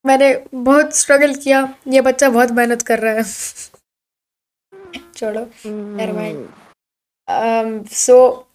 मैंने 0.06 0.34
बहुत 0.54 0.96
स्ट्रगल 0.96 1.36
किया। 1.36 1.76
ये 1.88 2.02
बच्चा 2.02 2.30
बहुत 2.30 2.52
मेहनत 2.52 2.82
कर 2.82 3.00
रहा 3.00 3.14
है। 3.14 3.24
छोड़ो 5.16 5.46
सो 7.96 8.48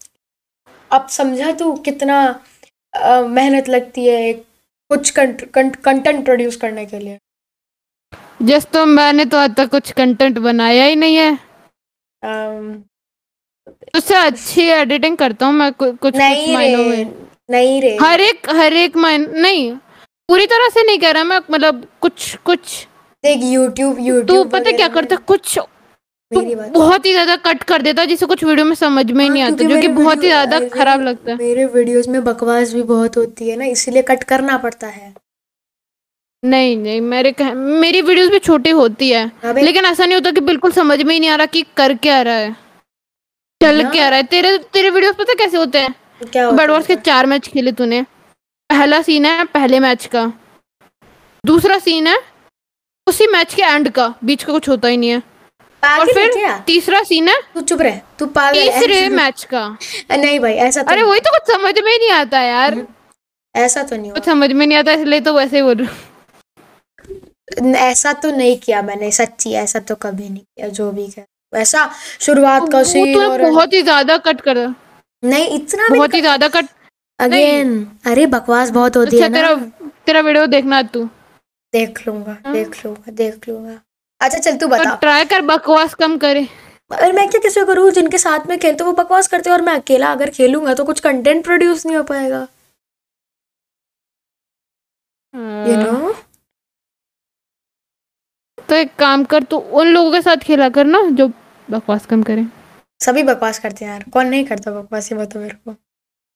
अब 0.90 1.08
समझा 1.10 1.52
तू 1.52 1.72
कितना 1.84 2.18
मेहनत 3.28 3.68
लगती 3.68 4.06
है 4.06 4.32
कुछ 4.90 5.10
कंटेंट 5.10 6.24
प्रोड्यूस 6.24 6.56
करने 6.56 6.84
के 6.86 6.98
लिए? 6.98 7.18
जस 8.42 8.66
तो 8.72 8.84
मैंने 8.86 9.24
तो 9.24 9.36
आज 9.38 9.54
तक 9.56 9.70
कुछ 9.70 9.90
कंटेंट 9.92 10.38
बनाया 10.38 10.84
ही 10.84 10.96
नहीं 10.96 11.16
है। 11.16 11.32
उससे 13.96 14.14
अच्छी 14.16 14.62
एडिटिंग 14.70 15.16
करता 15.16 15.46
हूँ 15.46 15.54
मैं 15.54 15.72
कुछ 15.72 15.96
कुछ 16.02 16.16
नहीं 16.16 16.52
मायनों 16.54 16.84
रे 16.84 17.04
में। 17.04 17.12
नहीं 17.50 17.80
रे। 17.82 17.96
हर 18.00 18.20
एक 18.20 18.48
हर 18.56 18.72
एक 18.74 18.96
मायन 18.96 19.28
नहीं 19.36 19.70
पूरी 20.28 20.46
तरह 20.46 20.68
से 20.68 20.82
नहीं 20.86 20.98
कह 20.98 21.10
रहा 21.10 21.24
मैं 21.24 21.40
मतलब 21.50 21.86
कुछ 22.00 22.34
कुछ। 22.44 22.86
देख 23.24 23.42
यूट्यूब 23.42 23.96
तू 23.96 24.04
यूट्यूब 24.04 24.50
पता 24.50 24.70
क्या 24.72 24.88
करता 24.88 25.16
कुछ 25.28 25.58
तू 25.58 25.62
मेरी 26.32 26.54
बात 26.54 26.70
बहुत 26.70 27.06
ही 27.06 27.12
ज़्यादा 27.12 27.34
कट 27.44 27.62
कर 27.62 27.82
देता 27.82 28.04
जिसे 28.04 28.26
कुछ 28.26 28.42
वीडियो 28.44 28.64
में 28.66 28.74
समझ 28.74 29.10
में 29.10 29.22
ही 29.24 29.28
नहीं 29.30 29.42
हाँ, 29.42 29.50
आता 29.50 29.64
जो 29.64 29.80
कि 29.80 29.88
बहुत 29.90 30.22
ही 30.22 30.28
ज़्यादा 30.28 30.58
खराब 30.68 31.00
लगता 31.02 31.30
है। 31.30 31.36
मेरे 31.38 31.64
वीडियोस 31.66 32.08
में 32.08 32.22
बकवास 32.24 32.72
भी 32.74 32.82
बहुत 32.84 33.16
होती 33.16 33.48
है 33.48 33.56
ना 33.56 33.64
इसीलिए 33.66 34.02
कट 34.02 34.24
करना 34.24 34.56
पड़ता 34.58 34.86
है। 34.86 35.12
नहीं 36.42 36.76
नहीं 36.76 37.00
मेरे 37.02 37.32
कह, 37.32 37.52
मेरी 37.54 38.00
वीडियोस 38.02 38.30
भी 38.30 38.38
छोटी 38.38 38.70
होती 38.70 39.10
है 39.10 39.54
लेकिन 39.54 39.84
ऐसा 39.84 40.04
नहीं 40.04 40.14
होता 40.14 40.30
कि 40.30 40.40
बिल्कुल 40.42 40.72
समझ 40.72 41.00
में 41.02 41.12
ही 41.14 41.20
नहीं 41.20 41.30
आ 41.30 41.36
रहा 41.36 41.46
कि 41.46 41.64
कर 41.76 41.94
क्या 41.96 42.20
रहा 42.22 42.34
है 42.34 42.52
चल। 43.60 43.82
क्या 43.90 44.08
रहा 44.08 44.16
है। 44.16 44.22
तेरे 44.26 44.56
तेरे 44.72 44.90
वीडियोस 44.90 45.14
पता 45.16 45.34
कैसे 45.34 45.56
होते 45.56 45.78
हैं? 45.78 45.94
क्या 46.22 46.50
बर्ड 46.50 46.70
वॉर्स 46.70 46.86
के 46.86 46.96
चार 46.98 47.26
मैच 47.26 47.48
खेले 47.48 47.72
तूने 47.72 48.02
पहला 48.70 49.00
सीन 49.02 49.26
है 49.26 49.44
पहले 49.46 49.80
मैच 49.80 50.06
का 50.06 50.26
दूसरा 51.44 51.78
सीन 51.80 52.06
है 52.06 52.16
उसी 53.06 53.26
मैच 53.32 53.54
के 53.54 53.62
एंड 53.64 53.88
का 53.90 54.12
बीच 54.24 54.44
का 54.44 54.52
कुछ 54.52 54.68
होता 54.68 54.88
ही 54.88 54.96
नहीं 54.96 55.10
है। 55.10 55.22
और 55.82 56.06
फिर 56.06 56.30
तीसरा 56.66 57.02
सीन 57.04 57.28
है? 57.28 57.34
तू 57.54 57.60
चुप 57.62 57.80
रह 57.82 58.00
तू 58.18 58.26
पागल 58.28 58.58
है 58.58 58.64
तीसरे 58.70 59.08
मैच 59.10 59.44
का। 59.44 59.66
नहीं 60.12 60.40
भाई 60.40 60.54
ऐसा 60.54 60.82
तो 60.82 60.90
अरे 60.92 61.02
वही 61.02 61.20
तो 61.20 61.30
कुछ 61.32 61.54
समझ 61.54 61.74
में 61.76 61.92
नहीं 61.92 62.10
आता 62.12 62.40
यार। 62.42 62.86
ऐसा 63.54 63.82
तो 63.82 63.96
नहीं 63.96 64.12
कुछ 64.12 64.24
समझ 64.24 64.50
में 64.52 64.66
नहीं 64.66 64.78
आता 64.78 64.92
इसलिए 64.92 65.20
तो 65.20 65.32
वैसे 65.34 65.56
ही 65.56 65.62
बोल 65.62 65.74
रही 65.76 65.86
हूँ। 65.86 65.96
ऐसा 67.76 68.12
तो 68.14 68.30
नहीं 68.32 68.56
किया 68.58 68.82
मैंने 68.82 69.10
सच्ची 69.12 69.52
ऐसा 69.56 69.78
तो 69.80 69.94
कभी 69.96 70.28
नहीं 70.28 70.42
किया 70.42 70.68
जो 70.70 70.90
भी 70.92 71.06
किया। 71.06 71.24
वैसा 71.52 71.90
शुरुआत 72.20 72.68
का 72.72 72.82
सीन 72.84 73.12
तूने 73.14 73.26
और 73.26 73.42
बहुत 73.42 73.72
ही 73.72 73.82
ज़्यादा 73.82 74.16
कट 74.26 74.40
कर 74.40 74.58
नहीं 75.22 75.48
इतना 75.50 75.88
बहुत 75.88 76.14
ही 76.14 76.20
ज़्यादा 76.20 76.48
कट 76.48 76.66
अगेन 77.18 77.86
अरे 78.06 78.26
बकवास 78.28 78.70
बहुत 78.70 78.96
होती 78.96 79.16
अच्छा 79.16 79.24
है 79.26 79.30
ना। 79.32 79.54
तेरा 79.54 79.90
तेरा 80.06 80.20
वीडियो 80.20 80.46
देखना 80.48 80.82
तू। 80.84 81.08
देख 81.72 82.06
लूँगा 82.06 82.36
देख 82.52 82.84
लूँगा 82.84 83.12
देख 83.12 83.48
लूँगा। 83.48 83.80
अच्छा 84.20 84.38
चल 84.38 84.52
तू 84.52 84.58
तो 84.58 84.68
बता। 84.68 84.94
ट्राई 85.00 85.24
कर 85.24 85.40
बकवास 85.46 85.94
कम 85.94 86.16
करे। 86.18 86.46
अरे 86.90 87.12
मैं 87.12 87.28
क्या 87.30 87.40
किसी 87.40 87.60
को 87.60 87.66
करूँ 87.66 87.90
जिनके 87.92 88.18
साथ 88.18 88.46
में 88.48 88.58
खेलते 88.58 88.84
वो 88.84 88.92
बकवास 88.92 89.26
करते 89.28 89.50
और 89.50 89.62
मैं 89.62 89.72
अकेला 89.74 90.12
अगर 90.12 90.30
खेलूँगा 90.30 90.74
तो 90.74 90.84
कुछ 90.84 91.00
कंटेंट 91.00 91.44
प्रोड्यूस 91.44 91.84
नहीं 91.86 91.96
हो 91.96 92.02
पाएगा। 92.04 92.46
यू 95.34 95.74
हाँ। 95.74 95.82
नो 95.82 96.12
तो 98.68 98.74
एक 98.74 98.94
काम 98.98 99.24
कर 99.24 99.42
तू 99.42 99.56
उन 99.56 99.86
लोगों 99.86 100.12
के 100.12 100.20
साथ 100.22 100.36
खेला 100.44 100.68
कर 100.68 100.84
ना 100.86 101.00
जो 101.10 101.28
बकवास 101.68 102.06
कम 102.06 102.22
करे। 102.22 102.46
सभी 103.00 103.22
बकवास 103.22 103.58
करते 103.58 103.84
हैं 103.84 103.92
यार 103.92 104.04
कौन 104.12 104.26
नहीं 104.26 104.44
करता 104.44 104.70
बकवास 104.72 105.10
ये 105.12 105.18
बता 105.18 105.40
मेरे 105.40 105.54
को। 105.54 105.74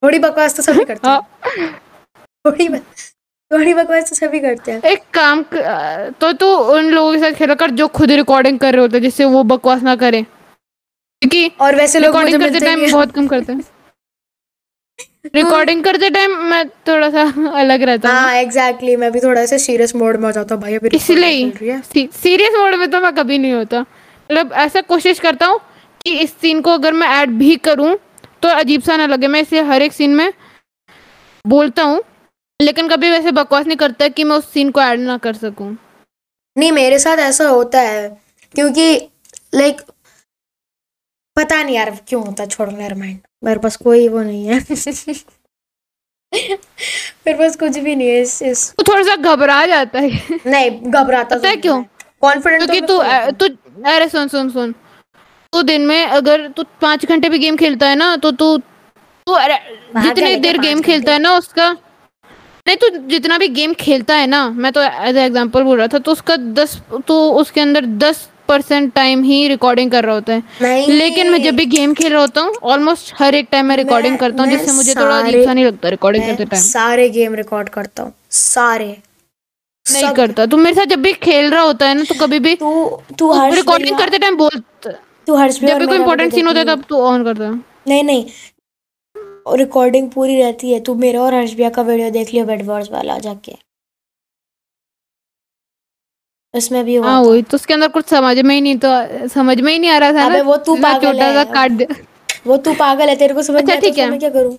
थोड़ी 0.02 0.18
बकवास 0.18 0.56
तो 0.56 0.62
सभी 0.62 0.84
करते 0.90 1.08
हैं। 1.08 1.14
हाँ। 1.14 1.72
थोड़ी 2.44 2.68
थोड़ी 3.52 3.74
बकवास 3.74 4.08
तो 4.10 4.16
सभी 4.16 4.40
करते 4.40 4.72
हैं। 4.72 4.82
एक 4.82 5.02
काम 5.14 5.42
क- 5.52 6.14
तो 6.20 6.32
तू 6.32 6.46
उन 6.76 6.90
लोगों 6.90 7.12
के 7.12 7.18
साथ 7.18 7.32
खेला 7.32 7.54
कर 7.54 7.70
जो 7.80 7.88
खुद 7.88 8.10
रिकॉर्डिंग 8.12 8.58
कर 8.58 8.72
रहे 8.72 8.80
होते 8.82 8.96
हैं 8.96 9.02
जिससे 9.02 9.24
वो 9.24 9.42
बकवास 9.52 9.82
ना 9.82 9.96
करे। 9.96 10.22
क्योंकि 10.22 11.50
और 11.60 11.76
वैसे 11.76 12.00
लोग 12.00 12.14
मुझे 12.16 12.26
रिकॉर्डिंग 12.26 12.42
करते 12.42 12.52
मिलते 12.52 12.66
टाइम 12.66 12.80
नहीं 12.80 12.92
बहुत 12.92 13.12
कम 13.12 13.26
करते 13.26 13.52
हैं। 13.52 13.62
रिकॉर्डिंग 15.34 15.82
करते 15.84 16.10
टाइम 16.10 16.36
मैं 16.50 16.68
थोड़ा 16.88 17.10
सा 17.10 17.22
अलग 17.60 17.82
रहता 17.82 18.08
हूँ। 18.08 18.18
हाँ 18.18 18.34
एग्जैक्टली 18.36 18.96
मैं 18.96 19.10
भी 19.12 19.20
थोड़ा 19.20 19.44
सा 19.46 19.56
सीरियस 19.56 19.94
मोड 19.96 20.16
में 20.16 20.24
हो 20.24 20.32
जाता 20.32 20.54
हूँ 20.54 20.62
भाई 20.62 20.74
अभी 20.74 20.88
recording 20.88 21.02
इसलिए 21.02 21.50
चल 21.50 21.58
रही 21.58 21.68
है। 21.68 21.80
सीरियस 22.22 22.54
मोड 22.58 22.74
में 22.74 22.90
तो 22.90 23.00
मैं 23.00 23.12
कभी 23.14 23.38
नहीं 23.38 23.52
होता। 23.52 23.80
मतलब 23.80 24.52
ऐसा 24.52 24.80
कोशिश 24.80 25.18
करता 25.20 25.46
हूँ 25.46 25.60
कि 26.04 26.18
इस 26.20 26.32
सीन 26.40 26.60
को 26.60 26.70
अगर 26.70 26.92
मैं 26.92 27.08
ऐड 27.08 27.30
भी 27.38 27.56
करूँ 27.56 27.96
तो 28.42 28.48
अजीब 28.48 28.82
सा 28.82 28.96
ना 28.96 29.06
लगे। 29.06 29.26
मैं 29.26 29.40
इसलिए 29.40 29.62
हर 29.62 29.82
एक 29.82 29.92
सीन 29.92 30.14
में 30.14 30.32
बोलता 31.44 31.82
हूँ। 31.82 32.02
लेकिन 32.60 32.88
कभी 32.88 33.10
वैसे 33.10 33.30
बकवास 33.32 33.66
नहीं 33.66 33.76
करता 33.76 34.08
कि 34.08 34.24
मैं 34.24 34.36
उस 34.36 34.52
सीन 34.52 34.70
को 34.70 34.80
ऐड 34.80 35.00
ना 35.00 35.16
कर 35.18 35.34
सकूँ। 35.34 35.76
नहीं 36.56 36.72
मेरे 36.72 36.98
साथ 36.98 37.16
ऐसा 37.18 37.48
होता 37.48 37.80
है 37.80 38.08
क्योंकि 38.54 38.94
लाइक 39.54 39.80
पता 41.36 41.62
नहीं 41.62 41.76
यार 41.76 41.90
क्यों 42.08 42.24
होता 42.26 42.46
छोड़ो 42.46 42.70
नेवर 42.72 42.94
माइंड 42.94 43.18
मेरे 43.44 43.60
पास 43.60 43.76
कोई 43.76 44.08
वो 44.08 44.22
नहीं 44.22 44.46
है। 44.46 44.58
मेरे 46.34 47.34
पास 47.38 47.56
कुछ 47.56 47.78
भी 47.78 47.94
नहीं 47.94 48.08
है 48.08 48.20
इस 48.20 48.42
इस। 48.42 48.72
तो 48.74 48.82
थोड़ा 48.82 49.02
सा 49.02 49.16
घबरा 49.16 49.64
जाता 49.66 49.98
है। 49.98 50.10
नहीं 50.46 50.70
घबराता 50.70 51.36
पता 51.36 51.48
है 51.48 51.56
क्यों? 51.56 51.82
कॉन्फिडेंट 52.20 52.62
क्योंकि 52.62 52.86
तू 52.86 52.98
तू 53.38 53.54
अरे 53.92 54.08
सुन 54.08 54.28
सुन 54.28 54.50
सुन। 54.50 54.72
तू 55.52 55.62
दिन 55.62 55.86
में 55.86 56.06
अगर 56.06 56.46
तू 56.48 56.64
पाँच 56.80 57.06
घंटे 57.06 57.28
भी 57.28 57.38
गेम 57.38 57.56
खेलता 57.56 57.88
है 57.88 57.94
ना 57.94 58.14
तो 58.16 58.30
तू 58.32 58.56
तू 59.26 59.32
अरे 59.32 59.58
जितनी 60.02 60.34
देर 60.36 60.58
गेम 60.58 60.80
खेलता 60.82 61.12
है 61.12 61.18
ना 61.18 61.36
उसका 61.38 61.76
नहीं 62.66 62.76
तो 62.76 62.88
जितना 63.08 63.36
भी 63.38 63.46
गेम 63.48 63.72
खेलता 63.74 64.14
है 64.14 64.26
ना 64.26 64.48
मैं 64.56 64.70
तो 64.72 64.82
एज 64.82 65.16
एग्जांपल 65.18 65.62
बोल 65.62 65.78
रहा 65.78 65.86
था 65.92 65.98
तो 65.98 66.12
उसका 66.12 66.36
दस 66.58 66.76
तो 67.08 67.16
उसके 67.40 67.60
अंदर 67.60 67.86
दस 68.04 68.28
परसेंट 68.48 68.92
टाइम 68.94 69.22
ही 69.24 69.46
रिकॉर्डिंग 69.48 69.90
कर 69.90 70.04
रहा 70.04 70.14
होता 70.14 70.32
है। 70.32 70.86
लेकिन 70.88 71.30
मैं 71.30 71.42
जब 71.42 71.54
भी 71.56 71.64
गेम 71.66 71.94
खेल 71.94 72.12
रहा 72.12 72.20
होता 72.20 72.40
हूँ 72.40 72.54
ऑलमोस्ट 72.72 73.12
हर 73.18 73.34
एक 73.34 73.48
टाइम 73.52 73.66
मैं 73.66 73.76
रिकॉर्डिंग 73.76 74.18
करता 74.18 74.42
हूँ 74.42 74.50
जिससे 74.50 74.72
मुझे 74.72 74.94
थोड़ा 74.94 75.18
अजीब 75.18 75.44
सा 75.44 75.52
नहीं 75.52 75.64
लगता 75.64 75.88
रिकॉर्डिंग 75.88 76.24
करते 76.26 76.44
टाइम 76.44 76.62
सारे 76.62 77.08
गेम 77.10 77.34
रिकॉर्ड 77.34 77.68
करता 77.68 78.02
हूँ 78.02 78.12
सारे। 78.32 78.86
नहीं 79.86 80.12
करता। 80.14 80.46
तू 80.46 80.56
मेरे 80.56 80.74
साथ 80.76 80.86
जब 80.86 81.02
भी 81.02 81.12
खेल 81.22 81.50
रहा 81.50 81.62
होता 81.62 81.86
है 81.88 81.94
ना 81.94 82.02
तो 82.04 82.14
कभी 82.20 82.38
भी 82.38 82.54
तू 82.56 82.84
तू 83.18 83.32
रिकॉर्डिंग 83.54 83.98
करते 83.98 84.18
टाइम 84.18 84.36
बोल 84.36 84.62
तू 85.26 85.34
हर्ष 85.36 85.60
जब 85.60 85.78
भी 85.78 85.86
कोई 85.86 85.96
इंपॉर्टेंट 85.96 86.34
सीन 86.34 86.46
होता 86.46 86.58
है 86.58 86.66
तब 86.66 86.84
तू 86.88 87.00
ऑन 87.02 87.24
करता 87.24 87.44
है। 87.44 87.52
नहीं 87.88 88.02
नहीं। 88.04 88.24
रिकॉर्डिंग 89.46 90.10
पूरी 90.10 90.40
रहती 90.42 90.72
है 90.72 90.80
तू 90.80 90.94
मेरा 90.94 91.20
और 91.22 91.34
हर्ष 91.34 91.54
भैया 91.54 91.70
का 91.70 91.82
वीडियो 91.82 92.10
देख 92.10 92.32
लियो 92.34 92.44
बेड 92.46 92.66
वॉर्स 92.66 92.90
वाला 92.92 93.18
जाके। 93.18 93.56
उसमें 96.54 96.84
भी 96.84 96.96
हाँ 96.96 97.20
वही 97.22 97.42
तो 97.42 97.54
उसके 97.54 97.74
अंदर 97.74 97.88
कुछ 97.88 98.06
समझ 98.06 98.38
में 98.38 98.54
ही 98.54 98.60
नहीं 98.60 98.76
तो 98.78 99.28
समझ 99.28 99.60
में 99.60 99.72
ही 99.72 99.78
नहीं 99.78 99.90
आ 99.90 99.98
रहा 99.98 100.12
था 100.12 100.28
ना 100.28 100.42
वो 100.42 100.56
तू 100.56 100.74
पागल 100.76 101.12
छोटा 101.12 101.32
सा 101.32 101.38
है। 101.38 101.44
काट 101.52 101.70
दे 101.72 101.86
वो 102.46 102.56
तू 102.56 102.74
पागल 102.74 103.08
है 103.08 103.16
तेरे 103.16 103.34
को 103.34 103.42
समझ 103.42 103.56
अच्छा, 103.56 103.66
नहीं 103.74 103.76
आता 103.76 103.86
ठीक 103.88 103.96
तो 103.96 104.02
है। 104.02 104.10
मैं 104.10 104.18
क्या 104.20 104.30
करूँ? 104.30 104.56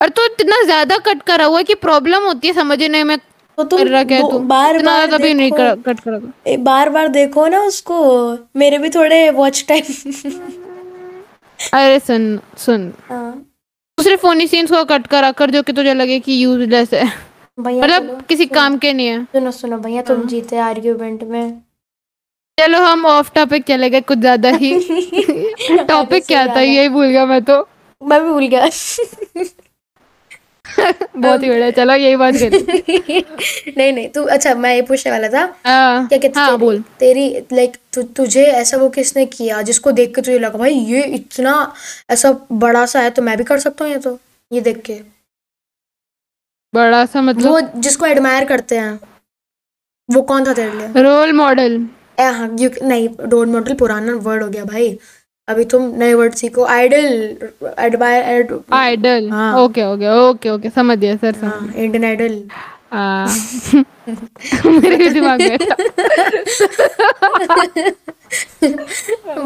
और 0.00 0.08
तो 0.08 0.24
इतना 0.24 0.62
ज़्यादा 0.64 0.96
कट 0.98 1.22
करा 1.22 1.44
हुआ 1.44 1.62
कि 1.62 1.74
प्रॉब्लम 1.74 2.24
होती 2.24 2.48
है 2.48 2.54
समझने 2.54 3.02
में 3.04 3.16
तो 3.18 3.62
तुम 3.64 3.78
तू? 3.78 4.38
बार 4.38 4.78
बार 4.78 4.78
ज़्यादा 4.82 5.18
भी 5.18 5.34
नहीं 5.34 5.50
कर- 5.52 5.84
कट 5.86 6.00
करा 6.00 6.56
बार 6.62 6.88
बार 6.90 7.08
देखो 7.08 7.46
ना 7.46 7.60
उसको 7.60 7.98
मेरे 8.56 8.78
भी 8.78 8.90
थोड़े 8.90 9.28
वॉच 9.30 9.64
टाइम 9.68 9.82
अरे 11.74 11.98
सुन 12.00 12.38
सुन। 12.58 12.92
हाँ। 13.08 13.32
दूसरे 13.98 14.16
फोनी 14.16 14.46
सीन्स 14.46 14.70
को 14.70 14.84
कट 14.84 15.06
करा 15.06 15.30
कर 15.32 15.50
जो 15.50 15.62
कि 15.62 15.72
तुझे 15.72 15.94
लगे 15.94 16.18
कि 16.20 16.42
यूजलेस 16.44 16.94
है। 16.94 17.04
मतलब 17.58 18.22
किसी 18.28 18.46
काम 18.46 18.78
के 18.78 18.92
नहीं 18.92 19.06
है। 19.06 19.24
सुनो 19.24 19.50
सुनो 19.50 19.78
भैया 19.78 20.02
तुम 20.02 20.26
जीते 20.26 20.56
आर्ग्यूमेंट 20.58 21.22
में। 21.22 21.60
चलो 22.58 22.78
हम 22.78 23.04
ऑफ़ 23.06 23.30
टॉपिक 23.34 23.64
चले 23.64 23.90
गए 23.90 24.00
कुछ 24.00 24.18
ज़्यादा 24.18 24.50
ही। 24.50 24.72
टॉपिक 25.88 26.26
क्या 26.26 26.46
था? 26.46 26.60
यही 26.60 26.88
भूल 26.88 27.06
गया 27.06 27.26
मैं 27.26 27.42
तो। 27.44 27.60
मैं 28.02 28.22
भी 28.22 28.28
भूल 28.28 28.46
गया। 28.46 28.68
बहुत 31.16 31.42
ही 31.42 31.48
बढ़िया। 31.48 31.70
चलो 31.70 31.94
यही 31.94 32.16
बात 32.16 32.34
करें। 32.34 33.74
नहीं 33.78 33.92
नहीं 33.92 34.08
तू 34.08 34.22
अच्छा 34.24 34.54
मैं 34.54 34.74
ये 34.74 34.82
पूछने 34.82 35.12
वाला 35.12 35.28
था। 35.28 35.42
हाँ 35.66 36.06
क्या 36.08 36.18
कहते 36.18 36.40
हाँ 36.40 36.58
बोल। 36.58 36.82
तेरी 36.98 37.28
लाइक 37.52 37.76
तु, 37.92 38.02
तुझे 38.02 38.44
ऐसा 38.44 38.76
वो 38.76 38.88
किसने 38.88 39.26
किया 39.26 39.62
जिसको 39.62 39.92
देख 39.92 40.14
के 40.14 40.22
तुझे 40.22 40.38
लगा 40.38 40.58
भाई 40.58 40.74
ये 40.74 41.02
इतना 41.14 41.54
ऐसा 42.10 42.32
बड़ा 42.52 42.84
सा 42.86 43.00
है 43.00 43.10
तो 43.10 43.22
मैं 43.22 43.36
भी 43.38 43.44
कर 43.44 43.58
सकता 43.58 43.84
हूँ 43.84 43.92
ये 43.92 43.98
तो 43.98 44.18
ये 44.50 44.60
देख 44.60 44.82
के? 44.82 45.00
बड़ा 46.74 47.04
सा 47.06 47.22
मतलब? 47.22 47.50
वो 47.50 47.60
जिसको 47.80 48.06
एडमायर 48.06 48.44
करते 48.44 48.76
हैं। 48.78 48.98
वो 50.08 50.22
कौन 50.22 50.46
था 50.46 50.52
तेरे 50.52 50.72
लिए? 50.78 51.02
रोल 51.02 51.32
मॉडल 51.32 51.86
हाँ 52.20 52.48
नहीं 52.82 53.08
रोल 53.20 53.48
मॉडल 53.48 53.74
पुराना 53.74 54.14
वर्ड 54.14 54.42
हो 54.42 54.48
गया 54.48 54.64
भाई। 54.64 54.98
अभी 55.48 55.64
तुम 55.70 55.82
नए 55.98 56.14
वर्ड 56.14 56.34
सीखो। 56.34 56.64
आइडल 56.64 57.06
एडमायर 57.78 58.58
आइडल 58.72 59.28
हाँ। 59.30 59.54
ओके 59.62 59.84
ओके 59.84 60.08
ओके 60.18 60.50
ओके 60.50 60.70
समझ 60.70 60.98
गया 60.98 61.16
सर 61.16 61.34
हाँ 61.44 61.72
इंडियन 61.76 62.04
आइडल 62.04 62.42
मेरे 64.66 64.96
भी 64.96 65.08
दिमाग 65.10 65.40
में 65.40 65.58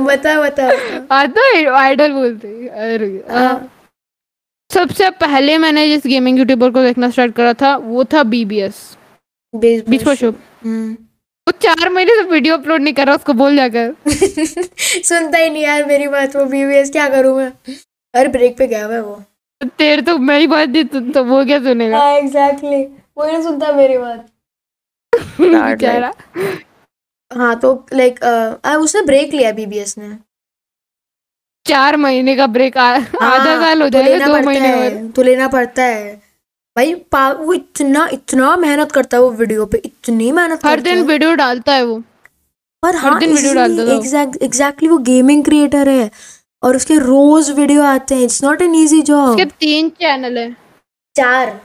बता 0.07 0.41
बता। 0.41 0.67
आता 1.17 1.47
है 1.47 1.65
आइडल 1.75 2.13
बोलते 2.13 2.69
अरे 2.69 3.09
हाँ। 3.31 3.55
सबसे 4.71 5.11
पहले 5.21 5.57
मैंने 5.59 5.87
जिस 5.89 6.07
गेमिंग 6.07 6.39
यूट्यूबर 6.39 6.71
को 6.71 6.83
देखना 6.83 7.11
स्टार्ट 7.11 7.35
करा 7.35 7.53
था 7.63 7.77
वो 7.77 8.05
था 8.13 8.23
बीबीएस 8.35 8.81
बीच 9.55 10.03
पर 10.05 10.15
शुभ 10.15 10.35
वो 11.47 11.53
चार 11.63 11.89
महीने 11.93 12.15
से 12.17 12.23
वीडियो 12.31 12.57
अपलोड 12.57 12.81
नहीं 12.83 12.95
कर 12.95 13.07
रहा 13.07 13.15
उसको 13.17 13.33
बोल 13.41 13.57
जाकर। 13.57 13.95
सुनता 15.09 15.39
ही 15.39 15.51
नहीं 15.51 15.63
यार 15.63 15.85
मेरी 15.87 16.09
बात 16.09 16.37
वो 16.37 16.45
बीवीएस 16.45 16.91
क्या 16.91 17.09
करूँ 17.09 17.37
मैं? 17.37 17.53
हर 18.15 18.29
ब्रेक 18.29 18.57
पे 18.59 18.67
गया 18.67 18.85
हुआ 18.87 18.95
है 18.95 19.01
वो। 19.03 19.23
तेरे 19.79 20.03
तो 20.03 20.17
मेरी 20.19 20.47
बात 20.47 20.69
दी 20.69 20.83
तो, 20.85 21.01
तो 21.01 21.25
वो 21.25 21.45
क्या 21.45 21.59
सुनेगा? 21.63 21.99
हाँ 21.99 22.13
एग्जैक्टली 22.17 22.83
वो 23.19 23.27
नहीं 23.27 23.43
सुनता 23.43 23.73
मेरी 23.73 23.99
बात। 23.99 24.27
बेचारा 25.41 26.13
हाँ 27.31 27.55
तो 27.61 27.73
लाइक 27.95 28.19
उसने 28.81 29.03
ब्रेक 29.03 29.35
लिया 29.35 29.53
बीबीएस 29.53 29.97
ने। 29.99 30.17
चार 31.67 31.97
महीने 31.97 32.35
का 32.37 32.47
ब्रेक 32.47 32.77
आधा 32.79 33.25
हाँ, 33.25 33.61
साल 33.61 33.83
हो 33.83 33.89
तो 33.89 34.03
जाएगा 34.03 34.27
दो 34.27 34.41
महीने 34.47 35.09
तो 35.17 35.23
लेना 35.23 35.49
पड़ता 35.49 35.83
है। 35.83 36.21
भाई 36.77 36.93
वो 37.15 37.53
इतना 37.53 38.07
इतना 38.13 38.55
मेहनत 38.57 38.93
करता 38.93 39.17
है 39.17 39.23
वो 39.23 39.31
वीडियो 39.33 39.67
पे 39.67 39.79
इतनी 39.85 40.31
मेहनत 40.33 40.67
हर 40.67 40.81
दिन 40.81 41.03
वीडियो 41.07 41.35
डालता 41.37 41.73
है 41.73 41.85
वो। 41.85 41.99
पर 42.83 42.97
हर 42.97 43.11
हाँ 43.11 43.19
दिन 43.21 43.33
वीडियो 43.33 43.55
डालता। 43.55 43.93
एग्जैक्ट 43.95 44.43
एग्जैक्टली 44.43 44.89
वो 44.89 44.99
गेमिंग 45.07 45.45
क्रिएटर 45.45 45.89
है 45.89 46.11
और 46.63 46.77
उसके 46.77 46.99
रोज 46.99 47.51
वीडियो 47.53 47.83
आते 47.85 48.15
हैं। 48.15 48.23
It's 48.25 48.43
not 48.45 48.63
an 48.63 48.75
easy 48.75 49.01
job 49.03 49.29
उसके 49.31 49.45
तीन 49.61 49.89
चैनल 50.01 50.39
है। 50.39 50.51
चार। 51.17 51.61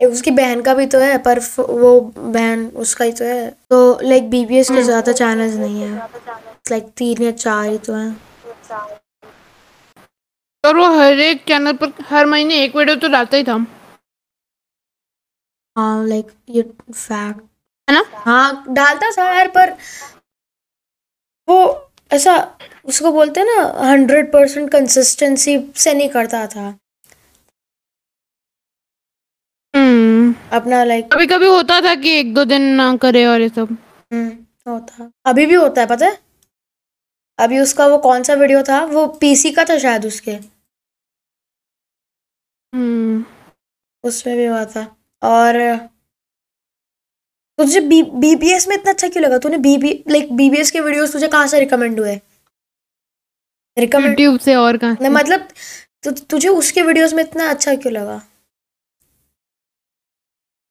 एक 0.00 0.10
उसकी 0.10 0.30
बहन 0.32 0.60
का 0.62 0.74
भी 0.74 0.86
तो 0.86 0.98
है 0.98 1.18
पर 1.18 1.38
वो 1.60 2.00
बहन 2.16 2.66
उसका 2.76 3.04
ही 3.04 3.12
तो 3.12 3.24
है। 3.24 3.50
तो 3.70 3.98
लाइक 4.02 4.30
बीबीएस 4.30 4.70
के 4.70 4.82
ज़्यादा 4.82 5.12
चैनल्स 5.14 5.54
नहीं 5.56 5.82
है। 5.82 6.08
लाइक 6.70 6.88
तीन 6.96 7.22
या 7.22 7.30
चार 7.32 7.66
ही 7.66 7.78
तो 7.80 7.94
है। 7.94 8.08
और 10.64 10.76
वो 10.76 10.86
हर 10.96 11.20
एक 11.20 11.44
चैनल 11.48 11.72
पर 11.74 11.92
हर 12.08 12.26
महीने 12.26 12.62
एक 12.64 12.76
वीडियो 12.76 12.96
तो 12.96 13.08
डालता 13.08 13.36
ही 13.36 13.44
था। 13.44 13.64
हाँ 15.76 16.06
लाइक 16.06 16.26
ये 16.48 16.62
फैक्ट 16.94 17.40
है 17.90 17.94
ना? 17.94 18.04
हाँ 18.14 18.64
डालता 18.68 19.10
था 19.10 19.34
यार 19.34 19.48
पर। 19.48 19.72
वो 21.48 21.90
ऐसा 22.12 22.58
उसको 22.84 23.12
बोलते 23.12 23.40
हैं 23.40 23.46
ना 23.46 23.88
हंड्रेड 23.90 24.32
परसेंट 24.32 24.70
कंसिस्टेंसी 24.70 25.72
से 25.76 25.94
नहीं 25.94 26.08
करता 26.08 26.46
था। 26.46 26.78
हम्म। 29.76 30.34
अपना 30.52 30.84
लाइक 30.84 31.12
कभी 31.12 31.26
कभी 31.26 31.46
होता 31.46 31.80
था 31.80 31.94
कि 31.94 32.10
एक 32.10 32.34
दो 32.34 32.44
दिन 32.44 32.62
ना 32.62 32.96
करे 32.96 33.26
और 33.26 33.40
ये 33.40 33.48
सब। 33.48 33.76
होता। 34.68 35.12
अभी 35.26 35.46
भी 35.46 35.54
होता 35.54 35.80
है 35.80 35.86
पता 35.86 36.06
है? 36.06 36.18
अभी 37.38 37.58
उसका 37.58 37.86
वो 37.86 37.98
कौन 37.98 38.22
सा 38.22 38.34
वीडियो 38.34 38.62
था? 38.62 38.84
वो 38.84 39.06
पीसी 39.06 39.50
का 39.50 39.64
था 39.64 39.78
शायद 39.78 40.06
उसके। 40.06 40.32
हम्म। 42.72 43.24
उसमें 44.04 44.36
भी 44.36 44.46
हुआ 44.46 44.64
था। 44.64 44.96
और 45.24 45.58
तुझे 47.58 47.80
बी 47.80 48.02
बीबीएस 48.02 48.68
में 48.68 48.74
इतना 48.76 48.92
अच्छा 48.92 49.08
क्यों 49.08 49.24
लगा? 49.24 49.38
तूने 49.38 49.58
बीबी 49.58 49.92
लाइक 50.10 50.32
बीबीएस 50.36 50.70
के 50.70 50.80
वीडियोस 50.80 51.12
तुझे 51.12 51.28
कहाँ 51.28 51.46
से 51.46 51.60
रिकमेंड 51.60 52.00
हुए? 52.00 52.14
रिकमेंड 53.76 54.08
यूट्यूब 54.08 54.38
से 54.40 54.54
और 54.54 54.76
कहाँ 54.76 55.10
मतलब 55.10 55.48
तु, 56.04 56.10
तुझे 56.10 56.48
उसके 56.48 56.82
वीडियोस 56.82 57.12
में 57.14 57.22
इतना 57.24 57.48
अच्छा 57.50 57.74
क्यों 57.74 57.92
लगा? 57.92 58.20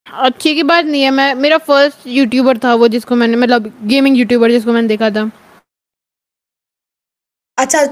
अच्छी 0.07 0.53
की 0.55 0.63
बात 0.63 0.85
नहीं 0.85 1.01
है 1.03 1.09
मैं 1.11 1.33
मेरा 1.35 1.57
फ़र्स्ट 1.67 2.07
यूट्यूबर 2.07 2.57
था 2.63 2.73
वो 2.75 2.87
जिसको 2.87 3.15
मैंने 3.15 3.37
मतलब 3.37 3.71
गेमिंग 3.87 4.17
यूट्यूबर 4.17 4.51
जिसको 4.51 4.73
मैंने 4.73 4.87
देखा 4.87 5.09
था। 5.09 5.29
अच्छा 7.57 7.83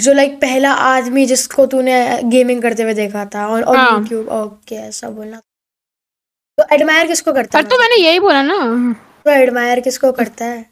जो 0.00 0.12
लाइक 0.12 0.34
पहला 0.40 0.72
आदमी 0.86 1.26
जिसको 1.26 1.66
तूने 1.66 1.98
गेमिंग 2.30 2.62
करते 2.62 2.82
हुए 2.82 2.94
देखा 2.94 3.24
था 3.34 3.46
और 3.48 3.62
और 3.62 3.76
हाँ। 3.76 3.98
यूट्यूब 3.98 4.28
ओके 4.38 4.76
ऐसा 4.76 5.10
बोलना। 5.10 5.40
तो 6.58 6.64
एडमायर 6.74 7.06
किसको 7.06 7.32
करता 7.32 7.58
पर 7.58 7.64
है? 7.64 7.68
तो 7.70 7.78
मैंने 7.78 7.96
यही 7.96 8.20
बोला 8.20 8.42
ना। 8.42 8.56
तो 9.24 9.30
एडमायर 9.30 9.80
किसको 9.80 10.12
करता 10.12 10.44
है? 10.44 10.64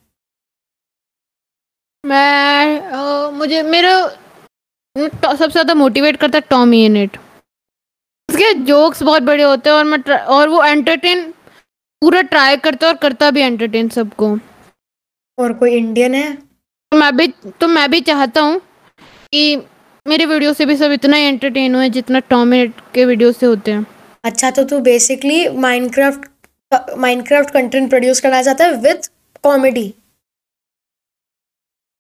मैं 2.05 2.81
अ, 2.81 3.31
मुझे 3.31 3.63
मेरा 3.63 3.93
टॉ- 4.97 5.37
सबसे 5.37 5.53
ज़्यादा 5.53 5.75
मोटिवेट 5.75 6.17
करता 6.17 6.39
है 6.39 6.45
टॉमी 6.51 6.85
इनेट 6.85 7.17
उसके 8.29 8.53
जोक्स 8.65 9.03
बहुत 9.03 9.23
बड़े 9.23 9.43
होते 9.43 9.71
हैं 9.71 9.77
और 9.77 9.85
मैं 9.85 9.99
और 10.37 10.49
वो 10.49 10.63
एंटरटेन 10.65 11.31
पूरा 12.03 12.21
ट्राई 12.33 12.57
करता 12.67 12.87
है 12.87 12.93
और 12.93 12.99
करता 12.99 13.31
भी 13.31 13.41
एंटरटेन 13.43 13.89
सबको। 13.89 14.31
और 15.39 15.53
कोई 15.53 15.75
इंडियन 15.77 16.15
है? 16.15 16.33
तो 16.35 16.99
मैं 16.99 17.17
भी 17.17 17.27
तो 17.61 17.69
मैं 17.69 17.91
भी 17.91 18.01
चाहता 18.01 18.41
हूँ 18.41 18.61
कि 19.33 19.57
मेरे 20.07 20.25
वीडियो 20.27 20.53
से 20.53 20.67
भी 20.67 20.77
सब 20.77 20.93
इतना 20.93 21.17
ही 21.17 21.25
एंटरटेन 21.25 21.75
हुए 21.75 21.89
जितना 21.91 22.19
टॉम 22.31 22.55
इनेट 22.55 22.81
के 22.95 23.05
वीडियो 23.05 23.33
से 23.33 23.47
होते 23.47 23.73
हैं। 23.73 23.85
अच्छा 24.27 24.51
तो 24.51 24.65
तू 24.65 24.79
basically 24.87 25.49
Minecraft 25.59 26.95
Minecraft 26.99 27.51
content 27.53 27.89
produce 27.91 28.21
करना 28.21 28.43
चाहता 28.43 28.65
है 28.65 28.73
विद 28.83 29.07
कॉमेडी 29.45 29.93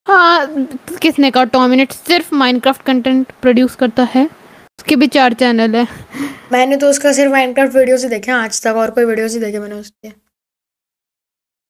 हाँ 0.06 0.66
किसने 1.02 1.30
कहा? 1.30 1.44
टॉम 1.44 1.72
इनेट 1.72 1.92
सिर्फ़ 1.92 2.34
माइनक्राफ्ट 2.34 2.82
कंटेंट 2.86 3.32
प्रोड्यूस 3.42 3.74
करता 3.76 4.02
है। 4.14 4.24
उसके 4.78 4.96
भी 4.96 5.06
चार 5.08 5.34
चैनल 5.34 5.74
है। 5.76 5.86
मैंने 6.52 6.76
तो 6.76 6.90
उसका 6.90 7.12
सिर्फ़ 7.12 7.32
माइनक्राफ्ट 7.32 7.74
वीडियोस 7.76 8.02
ही 8.02 8.08
देखे 8.10 8.32
आज 8.32 8.62
तक 8.62 8.76
और 8.76 8.90
कोई 8.90 9.04
वीडियोस 9.04 9.32
ही 9.34 9.40
देखे 9.40 9.58
मैंने 9.58 9.74
उसके। 9.74 10.08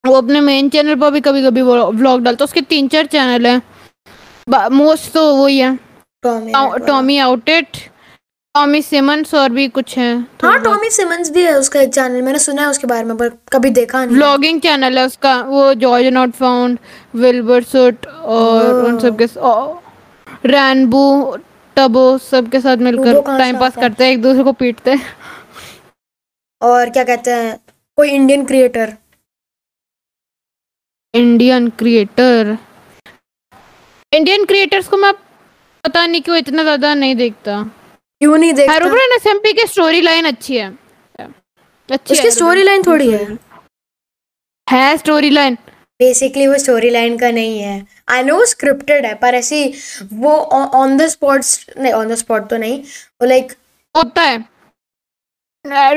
वो 0.05 0.14
अपने 0.14 0.40
मेन 0.40 0.69
चैनल 0.71 0.95
पर 1.01 1.11
भी 1.11 1.21
कभी 1.21 1.42
कभी 1.42 1.62
व्लॉग 1.62 2.23
डालता 2.25 2.42
है। 2.42 2.45
उसके 2.45 2.61
तीन 2.73 2.88
चार 2.88 3.07
चैनल 3.07 3.47
है 3.47 3.61
मोस्ट 4.73 5.12
तो 5.12 5.25
वही 5.37 5.59
है। 5.59 5.75
टॉमी 6.23 6.53
टॉमी 6.87 7.19
आउटेट 7.19 7.77
टॉमी 8.57 8.81
सिमंस 8.83 9.35
और 9.35 9.49
भी 9.53 9.66
कुछ 9.69 9.97
है 9.99 10.12
हाँ 10.42 10.59
टॉमी 10.62 10.88
सिमंस 10.90 11.31
भी 11.31 11.42
है 11.42 11.53
उसका 11.59 11.85
चैनल 11.87 12.23
मैंने 12.23 12.38
सुना 12.38 12.62
है 12.62 12.69
उसके 12.69 12.87
बारे 12.87 13.05
में 13.05 13.16
पर 13.16 13.29
कभी 13.53 13.71
देखा 13.71 14.05
नहीं। 14.05 14.16
व्लॉगिंग 14.16 14.61
चैनल 14.61 14.99
है 14.99 15.05
उसका 15.07 15.35
वो 15.42 15.64
George 15.83 16.07
Not 16.14 16.31
Found 16.35 16.79
Wilbur 17.16 17.64
Soot 17.64 18.07
और 18.07 18.85
उन 18.85 18.99
सब 19.01 19.19
के 19.19 19.27
रैनबू 20.49 21.05
टबो 21.77 22.07
सबके 22.21 22.61
साथ 22.61 22.87
मिलकर 22.88 23.21
टाइम 23.29 23.59
पास 23.61 23.77
करते 23.77 24.05
हैं 24.05 24.12
एक 24.12 24.23
दूसरे 24.23 24.45
को 24.45 24.53
पीटते 24.55 24.90
हैं। 24.90 25.14
और 26.62 26.90
क्या 26.90 27.05
कहते 27.05 27.31
हैं 27.33 27.57
कोई 27.99 28.11
Indian 28.11 28.45
creator 28.47 28.97
Indian 31.14 31.69
creator 31.79 32.57
Indian 34.12 34.45
creators 34.45 34.88
को 34.88 34.97
मैं 34.97 35.12
पता 35.85 36.07
नहीं 36.07 36.23
क्यों 36.23 36.37
इतना 36.37 36.62
ज़्यादा 36.62 36.95
नहीं 36.97 37.16
देखता। 37.16 37.64
क्यों 38.20 38.38
नहीं 38.38 38.52
देखता? 38.52 38.72
हेरोब्रेन 38.72 39.12
एसएमपी 39.12 39.52
की 39.52 39.66
स्टोरी 39.66 40.00
लाइन 40.00 40.24
अच्छी 40.24 40.57
है। 40.57 40.79
अच्छी 41.90 42.14
उसकी 42.14 42.31
स्टोरी 42.31 42.62
लाइन 42.62 42.83
थोड़ी 42.83 43.11
है। 43.11 43.38
है 44.70 44.96
स्टोरी 44.96 45.31
लाइन 45.31 45.55
बेसिकली 46.00 46.46
वो 46.46 46.59
स्टोरी 46.59 46.90
लाइन 46.90 47.18
का 47.18 47.31
नहीं 47.31 47.61
है। 47.61 47.87
आई 48.09 48.22
नो 48.22 48.44
स्क्रिप्टेड 48.44 49.07
है 49.07 49.14
पर 49.14 49.35
ऐसी 49.35 49.74
वो 50.12 50.37
ऑन 50.74 50.96
द 50.96 51.07
स्पॉट 51.07 51.40
नहीं 51.79 51.92
ऑन 51.92 52.09
द 52.09 52.14
स्पॉट 52.14 52.48
तो 52.50 52.57
नहीं। 52.57 52.83
वो 53.22 53.26
लाइक 53.26 53.52
होता 53.96 54.22
है। 54.22 54.38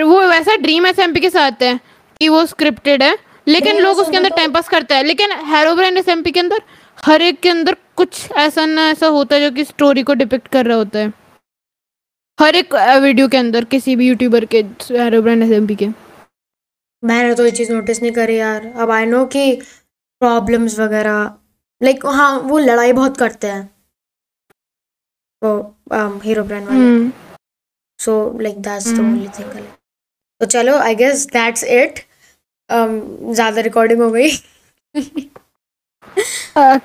वो 0.04 0.28
वैसा 0.28 0.56
ड्रीम 0.56 0.88
एसएमपी 0.88 1.20
के 1.20 1.30
साथ 1.30 1.64
है 1.64 1.80
कि 2.20 2.30
वो 2.30 2.46
स्क्रिप्टेड 2.46 3.04
है। 3.04 3.18
लेकिन 3.48 3.80
लोग 3.80 3.98
उसके 3.98 4.18
अंदर 4.18 4.30
तो- 4.30 4.38
टाइम 4.38 4.52
पास 4.52 4.70
करते 4.70 4.96
हैं। 4.96 5.04
लेकिन 5.04 5.32
हेरोब्रेन 5.32 5.98
एसएमपी 5.98 6.32
के 6.32 6.40
अंदर 6.40 6.62
हर 7.06 7.22
एक 7.22 7.40
के 7.40 7.50
अंदर 7.50 7.76
कुछ 7.96 8.32
ऐसा 8.32 8.66
ना 8.66 8.90
ऐसा 8.90 9.08
होता 9.08 9.36
है 9.36 9.50
जो 9.50 9.56
कि 9.56 9.64
स्टोरी 9.64 10.04
को 10.04 10.14
डिपिक्ट 10.14 10.48
कर 10.48 10.66
रहा 10.66 10.78
होता 10.78 11.00
है। 11.00 11.29
हर 12.40 12.56
एक 12.56 12.74
वीडियो 13.04 13.28
के 13.28 13.38
अंदर 13.38 13.66
किसी 13.72 13.96
भी 13.96 14.08
यूट्यूबर 14.08 14.46
के 14.54 14.60
हेरोब्रेन 14.92 15.44
एसएमपी 15.44 15.76
के। 15.76 15.88
मैंने 17.04 17.34
तो 17.36 17.46
ये 17.46 17.52
चीज़ 17.52 17.72
नोटिस 17.74 18.02
नहीं 18.02 18.12
करी 18.12 18.38
यार। 18.38 18.66
अब 18.76 18.92
आई 18.92 19.06
नो 19.06 19.26
कि 19.34 19.56
प्रॉब्लम्स 20.22 20.80
वगैरह 20.80 21.18
लाइक 21.82 22.06
हाँ 22.06 22.32
वो 22.40 22.58
लड़ाई 22.60 22.94
बहुत 22.94 23.18
करते 23.18 23.48
हैं। 23.48 23.70
वो 25.42 25.52
हीरो 26.24 26.44
ब्रांड 26.44 26.68
वाले। 26.68 27.10
So 28.00 28.16
like 28.42 28.62
that's 28.62 28.88
the. 28.88 29.00
Only 29.00 29.28
thing 29.40 29.66
तो 30.42 30.46
चलो 30.46 30.78
आई 30.78 30.96
गेस 30.96 31.26
दैट्स 31.34 31.64
इट 31.64 32.00
ज़्यादा 32.70 33.62
रिकॉर्डिंग 33.62 34.02
हो 34.02 34.10
गई। 34.12 34.30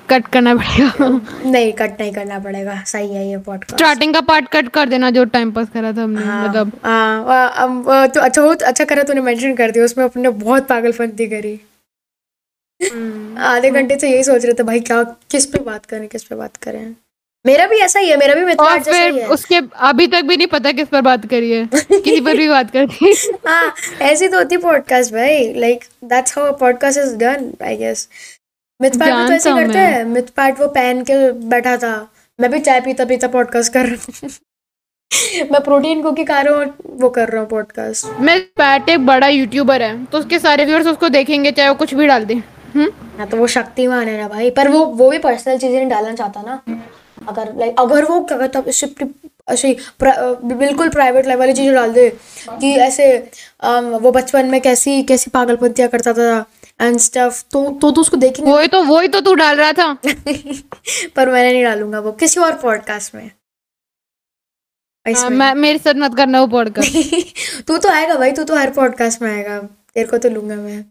कट 0.09 0.27
करना 0.27 0.53
पड़ेगा। 0.55 1.09
नहीं 1.45 1.71
कट 1.73 2.01
नहीं 2.01 2.11
करना 2.13 2.39
पड़ेगा। 2.39 2.81
सही 2.87 3.13
है 3.15 3.27
ये 3.29 3.37
पॉडकास्ट 3.37 3.75
स्टार्टिंग 3.75 4.13
का 4.13 4.21
पार्ट 4.21 4.47
कट 4.49 4.69
कर 4.69 4.89
देना 4.89 5.09
जो 5.11 5.25
टाइम 5.35 5.51
पास 5.51 5.67
करा 5.73 5.91
था 5.91 6.03
हमने 6.03 6.25
हाँ 6.25 6.47
मतलब। 6.47 6.71
हाँ 6.83 8.07
तो 8.07 8.21
अच्छा 8.21 8.41
बहुत 8.41 8.63
अच्छा 8.63 8.85
करा 8.85 9.03
तूने 9.03 9.21
मेंशन 9.21 9.55
कर 9.55 9.71
दिया 9.71 9.85
उसमें 9.85 10.05
अपने 10.05 10.29
बहुत 10.43 10.67
पागलपंती 10.67 11.27
करी। 11.27 11.59
आधे 13.45 13.69
घंटे 13.69 13.97
से 13.99 14.09
यही 14.09 14.23
सोच 14.23 14.45
रहे 14.45 14.53
थे 14.53 14.63
भाई 14.63 14.79
क्या 14.81 15.01
किस 15.31 15.45
पे 15.45 15.59
बात 15.63 15.85
करें 15.85 16.07
किस 16.07 16.23
पे 16.23 16.35
बात 16.35 16.57
करें। 16.57 16.95
मेरा 17.45 17.65
भी 17.67 17.77
ऐसा 17.77 17.99
ही 17.99 18.09
है 18.09 18.15
मेरा 18.17 18.33
भी 18.35 18.45
मित्र 18.45 18.63
और 18.63 18.79
फिर 18.83 19.19
उसके 19.25 19.59
अभी 19.87 20.07
तक 20.07 20.21
भी 20.25 20.37
नहीं 20.37 20.47
पता 20.47 20.71
किस 20.71 20.87
पर 20.87 21.01
बात 21.01 21.25
करी 21.29 21.51
है 21.51 21.65
किसी 21.73 22.19
पर 22.21 22.37
भी 22.37 22.47
बात 22.49 22.71
करती 22.71 23.05
है। 23.05 23.31
हाँ 23.47 23.73
ऐसी 24.01 24.27
तो 24.27 24.37
होती 24.37 24.57
पॉडकास्ट 24.57 25.13
भाई। 25.13 25.53
Like 25.57 25.83
that's 26.03 26.37
how 26.37 26.55
podcast 26.57 26.99
is 26.99 27.15
done 27.17 27.51
I 27.63 27.77
guess 27.77 28.07
myth 28.79 28.99
part 28.99 29.13
भी 29.13 29.27
तो 29.27 29.33
ऐसे 29.33 29.51
करते 29.51 29.79
हैं। 29.79 30.03
मिथ 30.05 30.29
पार्ट 30.37 30.59
वो 30.59 30.67
पहन 30.69 31.01
के 31.03 31.31
बैठा 31.49 31.75
था। 31.77 31.95
मैं 32.39 32.49
भी 32.51 32.59
चाय 32.59 32.81
पीता 32.81 33.05
पीता 33.05 33.27
पॉडकास्ट 33.27 33.73
कर 33.73 33.85
रहा 33.85 34.11
हूँ। 34.23 34.29
मैं 35.51 35.61
प्रोटीन 35.63 36.01
कुकी 36.03 36.23
खा 36.25 36.39
रहा 36.41 36.55
हूँ 36.55 36.97
वो 36.99 37.09
कर 37.09 37.29
रहा 37.29 37.41
हूँ 37.41 37.49
पॉडकास्ट 37.49 38.19
मैं 38.21 38.39
पैट 38.57 38.89
एक 38.89 39.05
बड़ा 39.05 39.27
यूट्यूबर 39.27 39.81
है 39.81 40.05
तो 40.05 40.17
उसके 40.19 40.39
सारे 40.39 40.65
व्यूअर्स 40.65 40.87
उसको 40.87 41.09
देखेंगे 41.09 41.51
चाहे 41.51 41.69
वो 41.69 41.75
कुछ 41.75 41.93
भी 41.93 42.07
डाल 42.07 42.25
दे। 42.25 42.33
हम्म? 42.33 42.89
हाँ 43.17 43.27
तो 43.27 43.37
वो 43.37 43.47
शक्तिमान 43.47 44.07
है 44.07 44.17
ना 44.21 44.27
भाई। 44.27 44.49
पर 44.51 44.67
वो 44.67 44.85
वो 44.85 45.09
भी 45.09 45.17
पर्सनल 45.19 45.57
चीज़ें 45.57 45.77
नहीं 45.77 45.89
डालना 45.89 46.13
चाहता 46.13 46.41
ना। 46.41 46.61
अगर 47.27 47.53
लाइक 47.57 47.79
अगर 47.79 48.05
वो 48.05 48.19
क्या 48.23 48.37
कहता 48.37 48.63
ऐसे 49.47 49.75
बिल्कुल 50.01 50.89
प्राइवेट 50.89 51.27
लेवल 51.27 51.39
वाली 51.39 51.53
चीज़ें 51.53 51.73
डाल 51.75 51.93
दे। 51.93 52.09
कि 52.49 52.73
ऐसे 52.79 53.07
वो 53.63 54.11
बचपन 54.11 54.45
में 54.45 54.59
कैसी 54.61 55.01
कैसी 55.03 55.31
पागलपंतियाँ 55.31 55.89
करता 55.89 56.13
था। 56.13 56.45
एंड 56.81 56.97
स्टफ़ 56.97 57.43
तो 57.51 57.69
तो 57.81 57.91
तो 57.91 58.01
उसको 58.01 58.17
देखेंगे 58.17 58.51
वही 58.51 58.67
तो 58.67 58.83
वही 58.83 59.07
तो 59.07 59.21
तू 59.21 59.33
डाल 59.33 59.55
रहा 59.57 59.71
था। 59.73 59.93
पर 61.15 61.29
मैंने 61.29 61.51
नहीं 61.53 61.63
डालूँगा 61.63 61.99
वो 61.99 62.11
किसी 62.11 62.39
और 62.39 62.53
पॉडकास्ट 62.53 63.15
में। 63.15 63.31
हाँ, 65.05 65.29
मैं 65.29 65.53
मेरे 65.55 65.77
साथ 65.77 65.93
मत 65.93 66.15
करना 66.17 66.41
वो 66.41 66.47
पॉडकास्ट 66.47 67.63
तू 67.67 67.77
तो 67.77 67.89
आएगा 67.89 68.15
भाई 68.15 68.31
तू 68.31 68.43
तो 68.43 68.55
हर 68.55 68.71
पॉडकास्ट 68.71 69.21
में 69.21 69.31
आएगा। 69.31 69.59
तेरे 69.93 70.07
को 70.07 70.17
तो 70.17 70.29
लूँगा 70.29 70.55
मैं। 70.55 70.85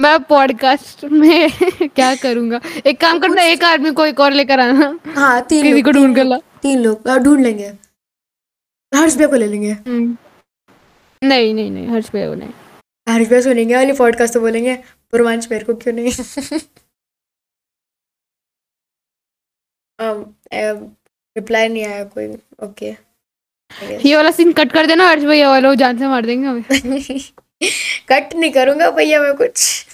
मैं 0.00 0.18
पॉडकास्ट 0.22 1.04
में 1.04 1.50
क्या 1.82 2.14
करूँगा? 2.14 2.60
एक 2.86 3.00
काम 3.00 3.18
करना 3.18 3.42
एक 3.42 3.64
आदमी 3.64 3.90
को 3.90 4.06
एक 4.06 4.20
और 4.20 4.32
लेकर 4.32 4.60
आना। 4.60 4.98
हाँ 5.16 5.40
तीन 5.42 5.62
किसी 5.62 5.74
लोग 5.74 5.84
को 5.84 5.90
ढूंढ 5.90 6.16
कर 6.16 6.24
ला। 6.24 6.38
तीन 6.62 6.78
लोग 6.78 7.08
हाँ, 7.08 7.18
ढूंढ 7.18 7.40
लेंगे। 7.40 7.72
हर्ष 8.94 9.14
भैया 9.16 9.28
को 9.28 9.36
ले 9.36 9.46
लेंगे। 9.46 9.72
हम्म। 9.72 10.16
नहीं 11.22 11.54
नहीं 11.54 11.70
नहीं 11.70 11.88
हर्ष 11.88 12.06
भाई 12.06 12.26
को 12.26 12.34
नहीं। 12.34 12.50
हर्ष 13.10 13.28
भैया 13.28 13.40
सुनेंगे 13.42 13.74
वाली 13.76 13.92
पॉडकास्ट 13.92 14.34
तो 14.34 14.40
बोलेंगे 14.40 14.74
पूर्वांश 15.12 15.48
मेरे 15.50 15.64
को 15.64 15.74
क्यों 15.74 15.94
नहीं? 15.94 16.12
रिप्लाई 21.36 21.68
नहीं 21.68 21.84
आया 21.84 22.04
कोई। 22.04 22.26
ओके 22.64 22.90
ये 24.08 24.16
वाला 24.16 24.30
सीन 24.30 24.52
कट 24.52 24.72
कर 24.72 24.86
देना 24.86 25.08
हर्ष 25.08 25.22
भैया 25.24 25.48
वाला 25.50 25.74
जान 25.74 25.98
से 25.98 26.06
मार 26.06 26.26
देंगे 26.26 26.48
हमें। 26.48 26.62
कट 28.08 28.34
नहीं 28.34 28.50
करूँगा 28.52 28.90
भैया 28.90 29.20
मैं 29.22 29.34
कुछ। 29.36 29.86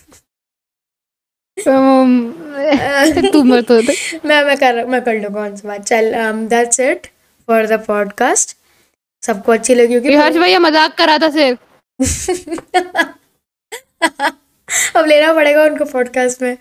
तू 3.32 3.42
हो 3.70 3.80
दे 3.82 3.94
मैं 4.24 4.42
मैं 4.44 4.56
कर 4.56 4.84
मैं 4.86 5.00
कर 5.04 5.14
लूँगा 5.14 5.28
कौन 5.28 5.56
सी 5.56 5.68
बात। 5.68 5.84
चल 5.84 6.12
that's 6.48 6.80
it 6.80 7.06
for 7.48 7.66
the 7.66 7.80
podcast 7.86 8.56
सबको 9.22 9.52
अच्छी 9.52 9.74
लगी 9.74 9.94
होगी 9.94 10.08
ये 10.08 10.16
हर्ष 10.16 10.36
भैया 10.36 10.58
मज़ाक 10.58 10.94
करा 10.98 11.18
था 11.18 11.30
सिर्फ़। 11.30 11.58
अब 15.06 15.10
लेना 15.10 15.32
पड़ेगा 15.32 15.64
उनको 15.64 15.84
पॉडकास्ट 15.84 16.40
में। 16.42 16.56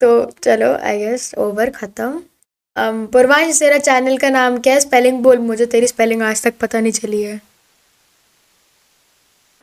तो 0.00 0.08
चलो 0.42 0.72
आई 0.76 0.98
गेस 0.98 1.34
ओवर 1.38 1.70
खत्म। 1.70 2.22
Um, 2.76 2.96
पूर्वांश 3.12 3.58
तेरा 3.58 3.78
चैनल 3.78 4.16
का 4.18 4.28
नाम 4.30 4.58
क्या 4.60 4.74
है? 4.74 4.80
स्पेलिंग 4.80 5.18
बोल 5.22 5.38
मुझे 5.38 5.66
तेरी 5.74 5.86
स्पेलिंग 5.86 6.22
आज 6.22 6.42
तक 6.42 6.54
पता 6.60 6.80
नहीं 6.80 6.92
चली 6.92 7.22
है। 7.22 7.36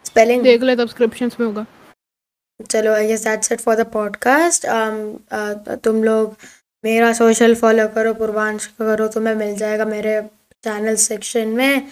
स्पेलिंग 0.05 0.43
देख 0.43 0.61
ले 0.61 0.75
सब्सक्रिप्शंस 0.75 1.35
में 1.39 1.47
होगा। 1.47 1.65
चलो 2.69 2.93
I 2.93 3.07
guess 3.07 3.23
that's 3.23 3.51
it 3.51 3.61
for 3.61 3.75
the 3.75 3.85
podcast 3.93 4.67
तुम 5.83 6.03
लोग 6.03 6.35
मेरा 6.83 7.13
सोशल 7.13 7.55
फॉलो 7.55 7.87
करो 7.95 8.13
पूर्वांश 8.13 8.65
का 8.65 8.85
करो 8.85 9.07
तुम्हें 9.07 9.35
मिल 9.35 9.55
जाएगा 9.57 9.85
मेरे 9.85 10.21
चैनल 10.63 10.95
सेक्शन 11.09 11.47
में। 11.47 11.87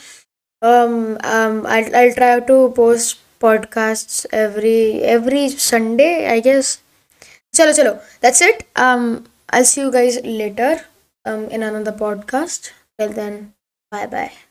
I'll 0.62 2.14
try 2.16 2.36
to 2.48 2.56
post 2.78 3.18
podcasts 3.40 4.26
every 4.32 5.02
every 5.04 5.50
Sunday 5.50 6.28
I 6.36 6.40
guess. 6.42 6.80
chalo 7.58 7.72
chalo 7.78 7.94
that's 8.22 8.42
it. 8.42 8.66
Um 8.76 9.26
I'll 9.52 9.66
see 9.66 9.82
you 9.82 9.92
guys 9.92 10.20
later 10.24 10.72
um 11.26 11.46
in 11.50 11.64
another 11.64 11.94
podcast. 12.06 12.72
Till 13.00 13.14
then 13.22 13.54
bye 13.92 14.08
bye 14.08 14.49